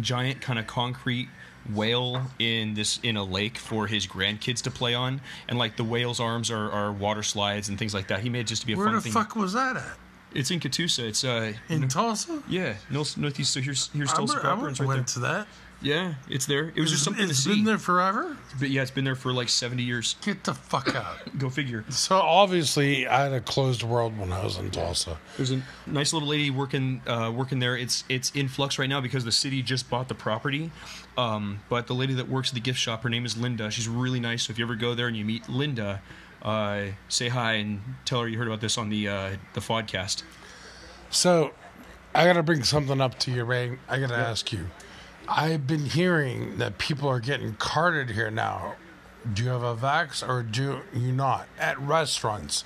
giant 0.00 0.40
kind 0.40 0.58
of 0.58 0.66
concrete 0.66 1.28
whale 1.72 2.22
in 2.38 2.74
this 2.74 2.98
in 3.02 3.16
a 3.16 3.24
lake 3.24 3.56
for 3.58 3.86
his 3.86 4.06
grandkids 4.06 4.62
to 4.62 4.70
play 4.70 4.94
on, 4.94 5.20
and 5.48 5.58
like 5.58 5.76
the 5.76 5.84
whale's 5.84 6.20
arms 6.20 6.50
are, 6.50 6.70
are 6.70 6.92
water 6.92 7.22
slides 7.22 7.68
and 7.68 7.78
things 7.78 7.94
like 7.94 8.08
that. 8.08 8.20
He 8.20 8.28
made 8.28 8.40
it 8.40 8.46
just 8.48 8.62
to 8.62 8.66
be 8.66 8.74
a 8.74 8.76
Where 8.76 8.86
fun 8.86 8.94
the 8.96 9.00
thing. 9.00 9.12
fuck 9.12 9.34
was 9.36 9.52
that 9.54 9.76
at? 9.76 9.96
It's 10.34 10.50
in 10.50 10.58
Catoosa. 10.60 11.04
It's 11.08 11.22
uh 11.24 11.52
In 11.68 11.88
Tulsa? 11.88 12.42
yeah 12.48 12.74
north 12.90 13.16
northeast. 13.16 13.52
So 13.52 13.60
here's 13.60 13.88
here's 13.92 14.12
I, 14.12 14.16
Tulsa 14.16 14.36
I 14.36 14.40
proper. 14.40 14.56
have 14.56 14.62
right 14.66 14.76
there. 14.78 14.86
went 14.88 15.06
to 15.08 15.18
that. 15.20 15.46
Yeah, 15.84 16.14
it's 16.30 16.46
there. 16.46 16.72
It 16.74 16.80
was 16.80 16.90
just 16.90 17.04
something 17.04 17.22
to 17.24 17.30
It's 17.30 17.40
see. 17.40 17.54
been 17.56 17.64
there 17.64 17.76
forever. 17.76 18.38
But 18.58 18.70
yeah, 18.70 18.80
it's 18.80 18.90
been 18.90 19.04
there 19.04 19.14
for 19.14 19.34
like 19.34 19.50
70 19.50 19.82
years. 19.82 20.16
Get 20.24 20.42
the 20.44 20.54
fuck 20.54 20.94
out. 20.96 21.18
Go 21.38 21.50
figure. 21.50 21.84
So 21.90 22.16
obviously, 22.16 23.06
I 23.06 23.24
had 23.24 23.32
a 23.34 23.40
closed 23.42 23.82
world 23.82 24.16
when 24.18 24.32
I 24.32 24.42
was 24.42 24.56
in 24.56 24.70
Tulsa. 24.70 25.18
There's 25.36 25.50
a 25.50 25.62
nice 25.86 26.14
little 26.14 26.26
lady 26.28 26.50
working 26.50 27.02
uh, 27.06 27.30
working 27.36 27.58
there. 27.58 27.76
It's 27.76 28.02
it's 28.08 28.30
in 28.30 28.48
flux 28.48 28.78
right 28.78 28.88
now 28.88 29.02
because 29.02 29.24
the 29.26 29.32
city 29.32 29.62
just 29.62 29.90
bought 29.90 30.08
the 30.08 30.14
property. 30.14 30.70
Um, 31.18 31.60
but 31.68 31.86
the 31.86 31.94
lady 31.94 32.14
that 32.14 32.30
works 32.30 32.48
at 32.48 32.54
the 32.54 32.60
gift 32.60 32.78
shop, 32.78 33.02
her 33.02 33.10
name 33.10 33.26
is 33.26 33.36
Linda. 33.36 33.70
She's 33.70 33.86
really 33.86 34.20
nice. 34.20 34.44
So 34.44 34.52
if 34.52 34.58
you 34.58 34.64
ever 34.64 34.76
go 34.76 34.94
there 34.94 35.06
and 35.08 35.16
you 35.16 35.24
meet 35.26 35.50
Linda, 35.50 36.00
uh, 36.42 36.86
say 37.10 37.28
hi 37.28 37.52
and 37.54 37.82
tell 38.06 38.22
her 38.22 38.28
you 38.28 38.38
heard 38.38 38.46
about 38.48 38.62
this 38.62 38.78
on 38.78 38.88
the 38.88 39.06
uh, 39.08 39.36
the 39.52 39.60
podcast. 39.60 40.22
So, 41.10 41.52
I 42.14 42.24
gotta 42.24 42.42
bring 42.42 42.64
something 42.64 43.00
up 43.02 43.18
to 43.20 43.30
you, 43.30 43.44
Ray. 43.44 43.78
I 43.86 43.98
gotta 44.00 44.16
ask 44.16 44.50
you. 44.50 44.70
I've 45.28 45.66
been 45.66 45.86
hearing 45.86 46.58
that 46.58 46.78
people 46.78 47.08
are 47.08 47.20
getting 47.20 47.54
carted 47.54 48.10
here 48.10 48.30
now. 48.30 48.74
Do 49.32 49.42
you 49.44 49.48
have 49.50 49.62
a 49.62 49.74
vax 49.74 50.26
or 50.26 50.42
do 50.42 50.80
you 50.94 51.12
not 51.12 51.46
at 51.58 51.80
restaurants? 51.80 52.64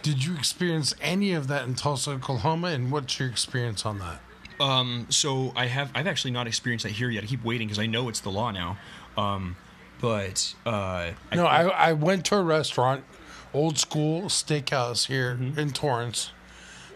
Did 0.00 0.24
you 0.24 0.34
experience 0.34 0.94
any 1.00 1.32
of 1.32 1.48
that 1.48 1.66
in 1.66 1.74
Tulsa, 1.74 2.12
Oklahoma? 2.12 2.68
And 2.68 2.90
what's 2.90 3.18
your 3.20 3.28
experience 3.28 3.84
on 3.84 3.98
that? 3.98 4.20
Um, 4.58 5.06
so 5.10 5.52
I 5.54 5.66
have 5.66 5.90
I've 5.94 6.06
actually 6.06 6.30
not 6.30 6.46
experienced 6.46 6.84
that 6.84 6.92
here 6.92 7.10
yet. 7.10 7.24
I 7.24 7.26
keep 7.26 7.44
waiting 7.44 7.68
because 7.68 7.78
I 7.78 7.86
know 7.86 8.08
it's 8.08 8.20
the 8.20 8.30
law 8.30 8.50
now. 8.50 8.78
Um, 9.16 9.56
but 10.00 10.54
uh, 10.64 11.10
No, 11.34 11.46
I, 11.46 11.64
I 11.68 11.92
went 11.92 12.24
to 12.26 12.36
a 12.36 12.42
restaurant, 12.42 13.04
old 13.52 13.78
school 13.78 14.22
steakhouse 14.24 15.06
here 15.08 15.34
Mm-hmm. 15.34 15.58
in 15.58 15.70
Torrance. 15.72 16.30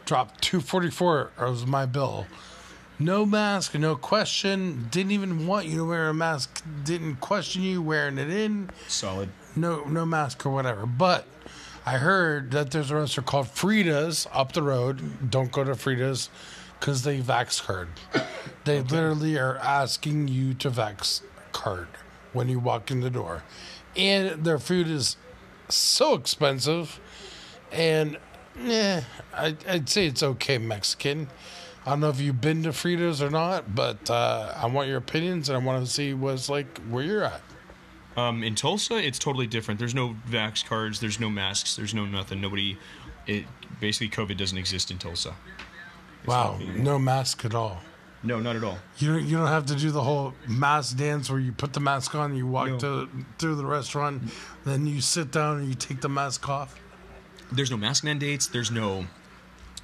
Dropped 0.07 0.41
two 0.41 0.61
forty 0.61 0.91
four 0.91 1.33
was 1.39 1.67
my 1.67 1.85
bill. 1.87 2.27
No 2.99 3.27
mask, 3.27 3.75
no 3.75 3.95
question. 3.95 4.89
Didn't 4.91 5.13
even 5.13 5.47
want 5.47 5.67
you 5.67 5.77
to 5.79 5.85
wear 5.85 6.09
a 6.09 6.15
mask. 6.15 6.65
Didn't 6.85 7.17
question 7.17 7.63
you 7.63 7.83
wearing 7.83 8.17
it 8.19 8.31
in. 8.31 8.71
solid. 8.89 9.29
No, 9.55 9.85
no 9.85 10.07
mask 10.07 10.45
or 10.47 10.51
whatever. 10.51 10.87
But 10.87 11.27
I 11.85 11.99
heard 11.99 12.51
that 12.53 12.71
there's 12.71 12.91
a 12.91 12.97
restaurant 12.97 13.27
called 13.27 13.49
Frida's 13.49 14.27
up 14.33 14.53
the 14.53 14.63
road. 14.63 15.31
Don't 15.31 15.53
go 15.53 15.63
to 15.65 15.75
Frida's 15.75 16.31
because 16.81 17.03
they 17.03 17.21
vax 17.21 17.63
card. 17.63 17.89
They 18.65 18.81
literally 18.81 19.39
are 19.39 19.57
asking 19.59 20.29
you 20.29 20.55
to 20.55 20.71
vax 20.71 21.23
card 21.53 21.89
when 22.33 22.49
you 22.49 22.59
walk 22.59 22.91
in 22.91 23.01
the 23.01 23.11
door, 23.11 23.43
and 23.97 24.45
their 24.45 24.59
food 24.59 24.89
is 24.89 25.17
so 25.69 26.15
expensive. 26.15 27.01
And 27.73 28.19
yeah, 28.63 29.05
I, 29.35 29.57
I'd 29.69 29.89
say 29.89 30.07
it's 30.07 30.23
okay 30.23 30.59
Mexican. 30.59 31.29
I 31.87 31.90
don't 31.90 32.01
know 32.01 32.09
if 32.09 32.20
you've 32.20 32.40
been 32.40 32.64
to 32.64 32.72
Frida's 32.72 33.22
or 33.22 33.31
not, 33.31 33.75
but 33.75 34.11
uh, 34.11 34.53
I 34.57 34.66
want 34.66 34.88
your 34.88 34.96
opinions 34.99 35.49
and 35.49 35.57
I 35.57 35.64
want 35.64 35.87
to 35.87 35.90
see 35.90 36.14
what's 36.14 36.49
like 36.49 36.79
where 36.88 37.05
you're 37.05 37.22
at. 37.25 37.40
Um, 38.16 38.42
in 38.42 38.55
Tulsa, 38.55 38.96
it's 38.96 39.18
totally 39.18 39.46
different. 39.46 39.79
There's 39.79 39.94
no 39.94 40.16
vax 40.29 40.64
cards. 40.64 41.01
There's 41.01 41.20
no 41.20 41.31
masks. 41.31 41.77
There's 41.77 41.94
no 41.94 42.05
nothing. 42.05 42.40
Nobody. 42.40 42.77
It 43.27 43.44
basically 43.81 44.09
COVID 44.09 44.37
doesn't 44.37 44.59
exist 44.59 44.90
in 44.90 44.99
Tulsa. 44.99 45.35
Wow, 46.27 46.59
no 46.77 46.99
mask 46.99 47.44
at 47.44 47.55
all. 47.55 47.81
No, 48.22 48.40
not 48.40 48.57
at 48.57 48.64
all. 48.64 48.79
You 48.99 49.12
don't, 49.14 49.25
you 49.27 49.37
don't 49.37 49.46
have 49.46 49.66
to 49.66 49.77
do 49.77 49.92
the 49.92 50.03
whole 50.03 50.35
mask 50.49 50.96
dance 50.96 51.31
where 51.31 51.38
you 51.38 51.53
put 51.53 51.72
the 51.72 51.79
mask 51.81 52.14
on, 52.16 52.35
you 52.37 52.46
walk 52.46 52.68
No. 52.68 52.79
to 52.79 53.09
through 53.38 53.55
the 53.55 53.66
restaurant, 53.66 54.22
then 54.64 54.87
you 54.87 55.01
sit 55.01 55.31
down 55.31 55.59
and 55.59 55.68
you 55.68 55.75
take 55.75 56.01
the 56.01 56.09
mask 56.09 56.49
off. 56.49 56.81
There's 57.53 57.70
no 57.70 57.77
mask 57.77 58.03
mandates. 58.03 58.49
There's 58.49 58.72
no. 58.72 59.07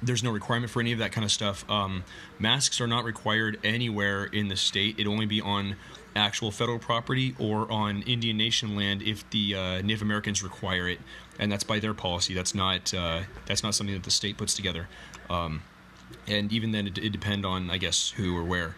There's 0.01 0.23
no 0.23 0.31
requirement 0.31 0.71
for 0.71 0.81
any 0.81 0.91
of 0.91 0.99
that 0.99 1.11
kind 1.11 1.23
of 1.23 1.31
stuff. 1.31 1.69
Um, 1.69 2.03
masks 2.39 2.81
are 2.81 2.87
not 2.87 3.03
required 3.05 3.59
anywhere 3.63 4.25
in 4.25 4.47
the 4.49 4.55
state. 4.55 4.99
It 4.99 5.07
only 5.07 5.25
be 5.25 5.39
on 5.39 5.75
actual 6.15 6.51
federal 6.51 6.79
property 6.79 7.35
or 7.39 7.71
on 7.71 8.01
Indian 8.03 8.37
Nation 8.37 8.75
land 8.75 9.01
if 9.01 9.27
the 9.29 9.55
uh, 9.55 9.81
Native 9.81 10.01
Americans 10.01 10.43
require 10.43 10.89
it, 10.89 10.99
and 11.39 11.51
that's 11.51 11.63
by 11.63 11.79
their 11.79 11.93
policy. 11.93 12.33
That's 12.33 12.53
not 12.53 12.93
uh, 12.93 13.21
that's 13.45 13.63
not 13.63 13.75
something 13.75 13.95
that 13.95 14.03
the 14.03 14.11
state 14.11 14.37
puts 14.37 14.53
together. 14.53 14.87
Um, 15.29 15.63
and 16.27 16.51
even 16.51 16.71
then, 16.71 16.87
it, 16.87 16.97
it 16.97 17.09
depend 17.11 17.45
on 17.45 17.69
I 17.69 17.77
guess 17.77 18.11
who 18.11 18.35
or 18.35 18.43
where. 18.43 18.75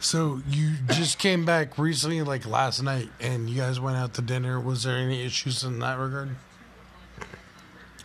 So 0.00 0.42
you 0.48 0.74
just 0.92 1.18
came 1.18 1.44
back 1.44 1.76
recently, 1.76 2.22
like 2.22 2.46
last 2.46 2.82
night, 2.82 3.08
and 3.20 3.50
you 3.50 3.56
guys 3.56 3.80
went 3.80 3.96
out 3.96 4.14
to 4.14 4.22
dinner. 4.22 4.60
Was 4.60 4.84
there 4.84 4.96
any 4.96 5.24
issues 5.24 5.64
in 5.64 5.80
that 5.80 5.98
regard? 5.98 6.36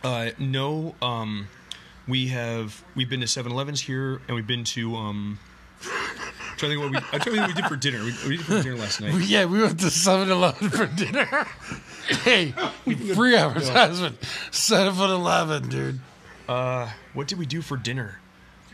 Uh, 0.02 0.30
no, 0.38 0.94
um, 1.00 1.48
we 2.06 2.28
have 2.28 2.84
we've 2.94 3.08
been 3.08 3.20
to 3.20 3.26
7-Elevens 3.26 3.80
here, 3.82 4.20
and 4.26 4.34
we've 4.34 4.46
been 4.46 4.64
to 4.64 4.96
um. 4.96 5.38
I'm 5.82 6.58
trying 6.58 6.70
to 6.72 6.80
think 6.80 6.80
what 6.80 6.90
we. 6.90 6.96
I'm 6.96 7.02
trying 7.02 7.20
to 7.20 7.30
think 7.30 7.40
what 7.40 7.48
we 7.48 7.54
did 7.54 7.66
for 7.66 7.76
dinner. 7.76 7.98
We, 8.04 8.28
we 8.28 8.36
did 8.36 8.46
for 8.46 8.62
dinner 8.62 8.76
last 8.76 9.00
night. 9.00 9.14
Yeah, 9.24 9.44
we 9.46 9.60
went 9.60 9.80
to 9.80 9.86
7-Eleven 9.86 10.70
for 10.70 10.86
dinner. 10.86 11.24
hey, 12.22 12.52
free 13.14 13.36
advertisement. 13.36 14.20
7-Eleven, 14.20 15.68
dude. 15.68 16.00
Uh, 16.48 16.90
what 17.12 17.26
did 17.26 17.38
we 17.38 17.46
do 17.46 17.60
for 17.60 17.76
dinner? 17.76 18.20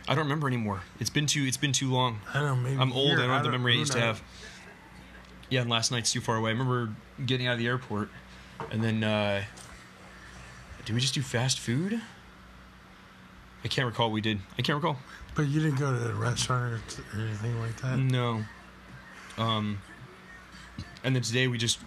I 0.09 0.14
don't 0.14 0.25
remember 0.25 0.49
anymore. 0.49 0.83
It's 0.99 1.11
been 1.11 1.27
too. 1.27 1.45
It's 1.45 1.57
been 1.57 1.73
too 1.73 1.90
long. 1.90 2.21
I 2.35 2.40
don't 2.40 2.49
know. 2.49 2.69
Maybe 2.69 2.81
I'm 2.81 2.93
old. 2.93 3.12
I 3.12 3.23
don't 3.23 3.31
have 3.31 3.45
the 3.45 3.51
memory 3.51 3.75
I 3.75 3.77
used 3.77 3.93
to 3.93 4.01
have. 4.01 4.23
Yeah, 5.49 5.62
and 5.62 5.71
last 5.71 5.90
night's 5.90 6.12
too 6.12 6.21
far 6.21 6.37
away. 6.37 6.51
I 6.51 6.53
remember 6.53 6.95
getting 7.25 7.47
out 7.47 7.55
of 7.55 7.59
the 7.59 7.66
airport, 7.66 8.09
and 8.71 8.83
then 8.83 9.03
uh, 9.03 9.45
did 10.85 10.95
we 10.95 11.01
just 11.01 11.14
do 11.14 11.23
fast 11.23 11.59
food? 11.59 12.01
I 13.64 13.68
can't 13.68 13.87
recall 13.87 14.07
what 14.09 14.14
we 14.14 14.20
did. 14.20 14.38
I 14.59 14.62
can't 14.62 14.77
recall. 14.77 14.96
But 15.35 15.42
you 15.42 15.61
didn't 15.61 15.79
go 15.79 15.92
to 15.96 16.11
a 16.11 16.14
restaurant 16.14 16.75
or, 16.75 16.81
t- 16.88 17.03
or 17.14 17.20
anything 17.20 17.61
like 17.61 17.81
that. 17.83 17.99
No. 17.99 18.42
Um, 19.38 19.81
and 21.05 21.14
then 21.14 21.23
today 21.23 21.46
we 21.49 21.59
just 21.59 21.79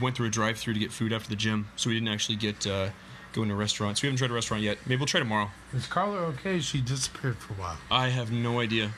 went 0.00 0.16
through 0.16 0.26
a 0.26 0.30
drive-through 0.30 0.74
to 0.74 0.80
get 0.80 0.92
food 0.92 1.12
after 1.12 1.28
the 1.28 1.36
gym, 1.36 1.68
so 1.76 1.90
we 1.90 1.94
didn't 1.94 2.08
actually 2.08 2.36
get 2.36 2.66
uh, 2.66 2.88
go 3.32 3.42
into 3.42 3.54
restaurants. 3.54 4.00
So 4.00 4.04
we 4.04 4.08
haven't 4.08 4.18
tried 4.18 4.30
a 4.30 4.34
restaurant 4.34 4.62
yet. 4.62 4.78
Maybe 4.86 4.98
we'll 4.98 5.06
try 5.06 5.20
tomorrow. 5.20 5.50
Is 5.74 5.86
Carla 5.86 6.18
okay? 6.28 6.60
She 6.60 6.80
disappeared 6.80 7.36
for 7.38 7.52
a 7.54 7.56
while. 7.56 7.76
I 7.90 8.08
have 8.08 8.30
no 8.30 8.60
idea. 8.60 8.90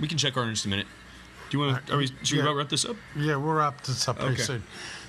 We 0.00 0.06
can 0.08 0.18
check 0.18 0.36
our 0.36 0.44
in 0.44 0.50
just 0.54 0.66
a 0.66 0.68
minute. 0.68 0.86
Do 1.50 1.58
you 1.58 1.64
want 1.64 1.86
to? 1.86 1.94
Are 1.94 1.98
we? 1.98 2.06
Should 2.06 2.32
we 2.32 2.36
Yeah. 2.38 2.42
about 2.44 2.56
wrap 2.56 2.68
this 2.68 2.84
up? 2.84 2.96
Yeah, 3.16 3.36
we'll 3.36 3.54
wrap 3.54 3.82
this 3.82 4.06
up 4.08 4.18
pretty 4.18 4.34
Okay. 4.34 4.42
soon. 4.42 4.62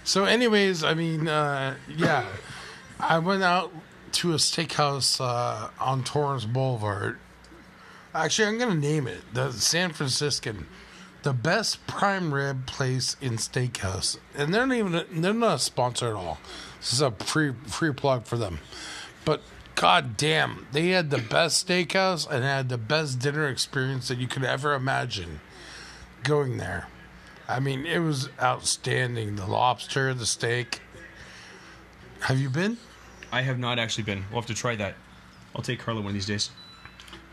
So, 0.04 0.26
anyways, 0.26 0.84
I 0.84 0.95
mean, 0.95 1.28
uh, 1.28 1.76
yeah, 1.95 2.26
I 3.00 3.19
went 3.19 3.43
out 3.43 3.71
to 4.13 4.34
a 4.34 4.36
steakhouse 4.36 5.19
uh, 5.19 5.69
on 5.80 6.04
Torrance 6.04 6.45
Boulevard. 6.45 7.19
Actually, 8.13 8.50
I'm 8.50 8.60
gonna 8.60 8.76
name 8.76 9.08
it 9.08 9.21
the 9.34 9.52
San 9.52 9.91
Franciscan, 9.91 10.67
the 11.24 11.34
best 11.34 11.86
prime 11.88 12.34
rib 12.34 12.65
place 12.65 13.15
in 13.21 13.34
steakhouse, 13.34 14.17
and 14.36 14.54
they're 14.54 14.67
not 14.67 14.76
even 14.76 15.21
they're 15.21 15.34
not 15.34 15.56
a 15.56 15.60
sponsor 15.60 16.10
at 16.10 16.15
all. 16.15 16.39
This 16.80 16.93
is 16.93 17.02
a 17.02 17.12
free 17.12 17.54
free 17.65 17.93
plug 17.93 18.26
for 18.26 18.38
them, 18.38 18.60
but. 19.26 19.41
God 19.74 20.15
damn, 20.15 20.67
they 20.74 20.89
had 20.89 21.10
the 21.10 21.17
best 21.17 21.65
steakhouse 21.65 22.30
and 22.30 22.43
had 22.43 22.69
the 22.69 22.78
best 22.78 23.17
dinner 23.17 23.47
experience 23.47 24.10
that 24.10 24.19
you 24.19 24.28
could 24.28 24.43
ever 24.43 24.76
imagine 24.76 25.39
going 26.24 26.58
there. 26.58 26.88
I 27.47 27.60
mean, 27.60 27.86
it 27.86 28.00
was 28.00 28.30
outstanding. 28.41 29.38
The 29.38 29.47
lobster, 29.47 30.13
the 30.13 30.26
steak. 30.26 30.82
Have 32.21 32.39
you 32.39 32.50
been? 32.50 32.78
I 33.32 33.41
have 33.41 33.60
not 33.60 33.80
actually 33.80 34.04
been. 34.04 34.26
We'll 34.32 34.41
have 34.41 34.48
to 34.48 34.54
try 34.54 34.76
that. 34.76 34.96
I'll 35.56 35.62
take 35.62 35.80
Carla 35.80 36.02
one 36.02 36.10
of 36.10 36.13
these 36.13 36.26
days. 36.26 36.50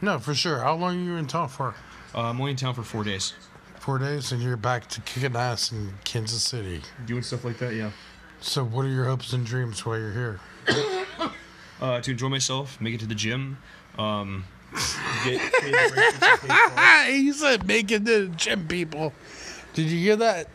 No, 0.01 0.19
for 0.19 0.35
sure. 0.35 0.59
How 0.61 0.75
long 0.75 0.97
are 0.97 1.03
you 1.03 1.17
in 1.17 1.27
town 1.27 1.49
for? 1.49 1.75
Uh, 2.15 2.23
I'm 2.23 2.41
only 2.41 2.53
in 2.53 2.57
town 2.57 2.75
for 2.75 2.83
four 2.83 3.05
days. 3.05 3.35
Four 3.81 3.99
days, 3.99 4.33
and 4.33 4.43
you're 4.43 4.57
back 4.57 4.89
to 4.89 5.01
kicking 5.03 5.37
ass 5.37 5.73
in 5.73 5.95
Kansas 6.05 6.43
City. 6.43 6.83
Doing 7.07 7.23
stuff 7.23 7.45
like 7.45 7.59
that, 7.59 7.75
yeah. 7.75 7.91
So, 8.41 8.65
what 8.65 8.85
are 8.85 8.89
your 8.91 9.05
hopes 9.07 9.33
and 9.33 9.45
dreams 9.45 9.85
while 9.85 9.99
you're 9.99 10.13
here? 10.13 10.41
Uh, 11.81 12.01
to 12.01 12.11
enjoy 12.11 12.29
myself, 12.29 12.81
make 12.81 12.93
it 12.93 12.99
to 12.99 13.07
the 13.07 13.15
gym. 13.15 13.57
Um, 14.01 14.45
get 15.25 15.41
pay 15.61 15.71
the 15.71 15.79
you 15.79 16.19
pay 16.49 17.07
for. 17.07 17.13
He 17.13 17.33
said 17.33 17.69
make 17.69 17.93
it 17.93 18.05
to 18.05 18.27
the 18.27 18.35
gym, 18.35 18.67
people. 18.67 19.13
Did 19.75 19.87
you 19.87 19.99
hear 19.99 20.17
that? 20.17 20.49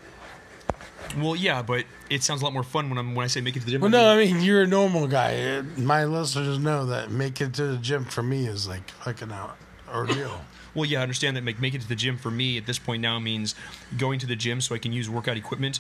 Well, 1.18 1.36
yeah, 1.36 1.62
but 1.62 1.86
it 2.10 2.24
sounds 2.24 2.42
a 2.42 2.44
lot 2.46 2.54
more 2.54 2.64
fun 2.64 2.90
when 2.90 2.98
I'm 2.98 3.16
when 3.16 3.24
I 3.24 3.28
say 3.28 3.42
make 3.42 3.56
it 3.56 3.60
to 3.60 3.66
the 3.66 3.72
gym. 3.72 3.82
Well, 3.82 3.90
no, 3.90 4.10
I 4.10 4.18
mean 4.18 4.42
you're 4.42 4.64
a 4.64 4.68
normal 4.68 5.08
guy. 5.08 5.62
My 5.78 6.06
listeners 6.06 6.60
know 6.60 6.86
that 6.88 7.12
make 7.12 7.42
it 7.42 7.54
to 7.56 7.68
the 7.68 7.78
gym 7.78 8.06
for 8.06 8.24
me 8.24 8.48
is 8.48 8.68
like 8.68 8.90
fucking 8.92 9.32
out 9.32 9.58
ordeal. 9.94 10.42
Well, 10.76 10.86
yeah, 10.86 11.02
I 11.02 11.04
understand 11.04 11.38
that 11.38 11.44
make, 11.44 11.62
make 11.62 11.76
it 11.76 11.82
to 11.82 11.88
the 11.88 11.94
gym 11.96 12.18
for 12.18 12.32
me 12.32 12.58
at 12.58 12.66
this 12.66 12.80
point 12.80 13.00
now 13.04 13.20
means 13.20 13.54
going 13.96 14.18
to 14.18 14.26
the 14.26 14.36
gym 14.36 14.60
so 14.60 14.74
I 14.74 14.80
can 14.80 14.92
use 14.92 15.08
workout 15.08 15.38
equipment 15.38 15.80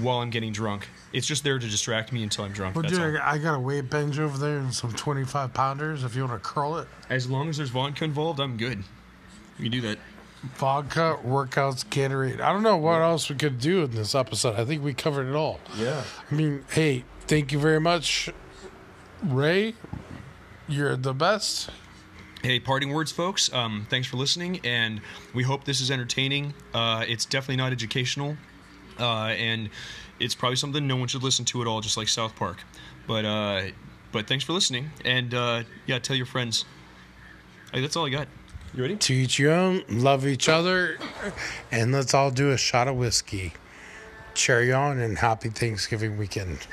while 0.00 0.18
I'm 0.18 0.30
getting 0.30 0.52
drunk. 0.52 0.88
It's 1.12 1.26
just 1.26 1.42
there 1.42 1.58
to 1.58 1.66
distract 1.66 2.12
me 2.12 2.22
until 2.22 2.44
I'm 2.44 2.52
drunk. 2.52 2.76
Well, 2.76 2.82
that's 2.82 2.94
dude, 2.94 3.16
all. 3.16 3.22
I 3.22 3.32
I 3.32 3.38
got 3.38 3.56
a 3.56 3.58
weight 3.58 3.90
bench 3.90 4.18
over 4.20 4.38
there 4.38 4.58
and 4.58 4.72
some 4.72 4.92
25 4.92 5.52
pounders. 5.52 6.04
If 6.04 6.14
you 6.14 6.24
want 6.24 6.40
to 6.40 6.48
curl 6.48 6.76
it, 6.78 6.86
As 7.10 7.28
long 7.28 7.48
as 7.48 7.56
there's 7.56 7.70
vodka 7.70 8.04
involved, 8.04 8.38
I'm 8.38 8.56
good. 8.56 8.84
We 9.58 9.64
can 9.64 9.72
do 9.72 9.80
that. 9.80 9.98
Vodka, 10.42 11.18
workouts, 11.24 11.84
Gatorade. 11.84 12.40
I 12.40 12.52
don't 12.52 12.62
know 12.62 12.76
what 12.76 13.00
else 13.00 13.28
we 13.28 13.36
could 13.36 13.58
do 13.58 13.82
in 13.82 13.90
this 13.92 14.14
episode. 14.14 14.56
I 14.58 14.64
think 14.64 14.82
we 14.82 14.94
covered 14.94 15.28
it 15.28 15.34
all. 15.34 15.60
Yeah. 15.76 16.02
I 16.30 16.34
mean, 16.34 16.64
hey, 16.70 17.04
thank 17.26 17.52
you 17.52 17.58
very 17.58 17.80
much, 17.80 18.30
Ray. 19.22 19.74
You're 20.68 20.96
the 20.96 21.14
best. 21.14 21.70
Hey, 22.42 22.60
parting 22.60 22.90
words, 22.90 23.10
folks. 23.10 23.52
Um, 23.52 23.86
thanks 23.90 24.06
for 24.06 24.16
listening, 24.16 24.60
and 24.62 25.00
we 25.34 25.42
hope 25.42 25.64
this 25.64 25.80
is 25.80 25.90
entertaining. 25.90 26.54
Uh, 26.72 27.04
it's 27.08 27.24
definitely 27.24 27.56
not 27.56 27.72
educational, 27.72 28.36
uh, 29.00 29.28
and 29.28 29.70
it's 30.20 30.36
probably 30.36 30.56
something 30.56 30.86
no 30.86 30.96
one 30.96 31.08
should 31.08 31.24
listen 31.24 31.44
to 31.46 31.62
at 31.62 31.66
all, 31.66 31.80
just 31.80 31.96
like 31.96 32.06
South 32.06 32.36
Park. 32.36 32.58
But 33.08 33.24
uh, 33.24 33.62
but 34.12 34.28
thanks 34.28 34.44
for 34.44 34.52
listening, 34.52 34.90
and 35.04 35.34
uh, 35.34 35.64
yeah, 35.86 35.98
tell 35.98 36.14
your 36.14 36.26
friends. 36.26 36.64
Hey, 37.72 37.80
that's 37.80 37.96
all 37.96 38.06
I 38.06 38.10
got. 38.10 38.28
You 38.74 38.82
ready? 38.82 38.96
To 38.96 39.14
each 39.14 39.38
your 39.38 39.52
own, 39.52 39.82
love 39.88 40.26
each 40.26 40.48
other, 40.48 40.98
and 41.72 41.90
let's 41.92 42.14
all 42.14 42.30
do 42.30 42.50
a 42.50 42.58
shot 42.58 42.86
of 42.86 42.96
whiskey. 42.96 43.54
Cherry 44.34 44.72
on 44.72 44.98
and 45.00 45.18
happy 45.18 45.48
Thanksgiving 45.48 46.18
weekend. 46.18 46.66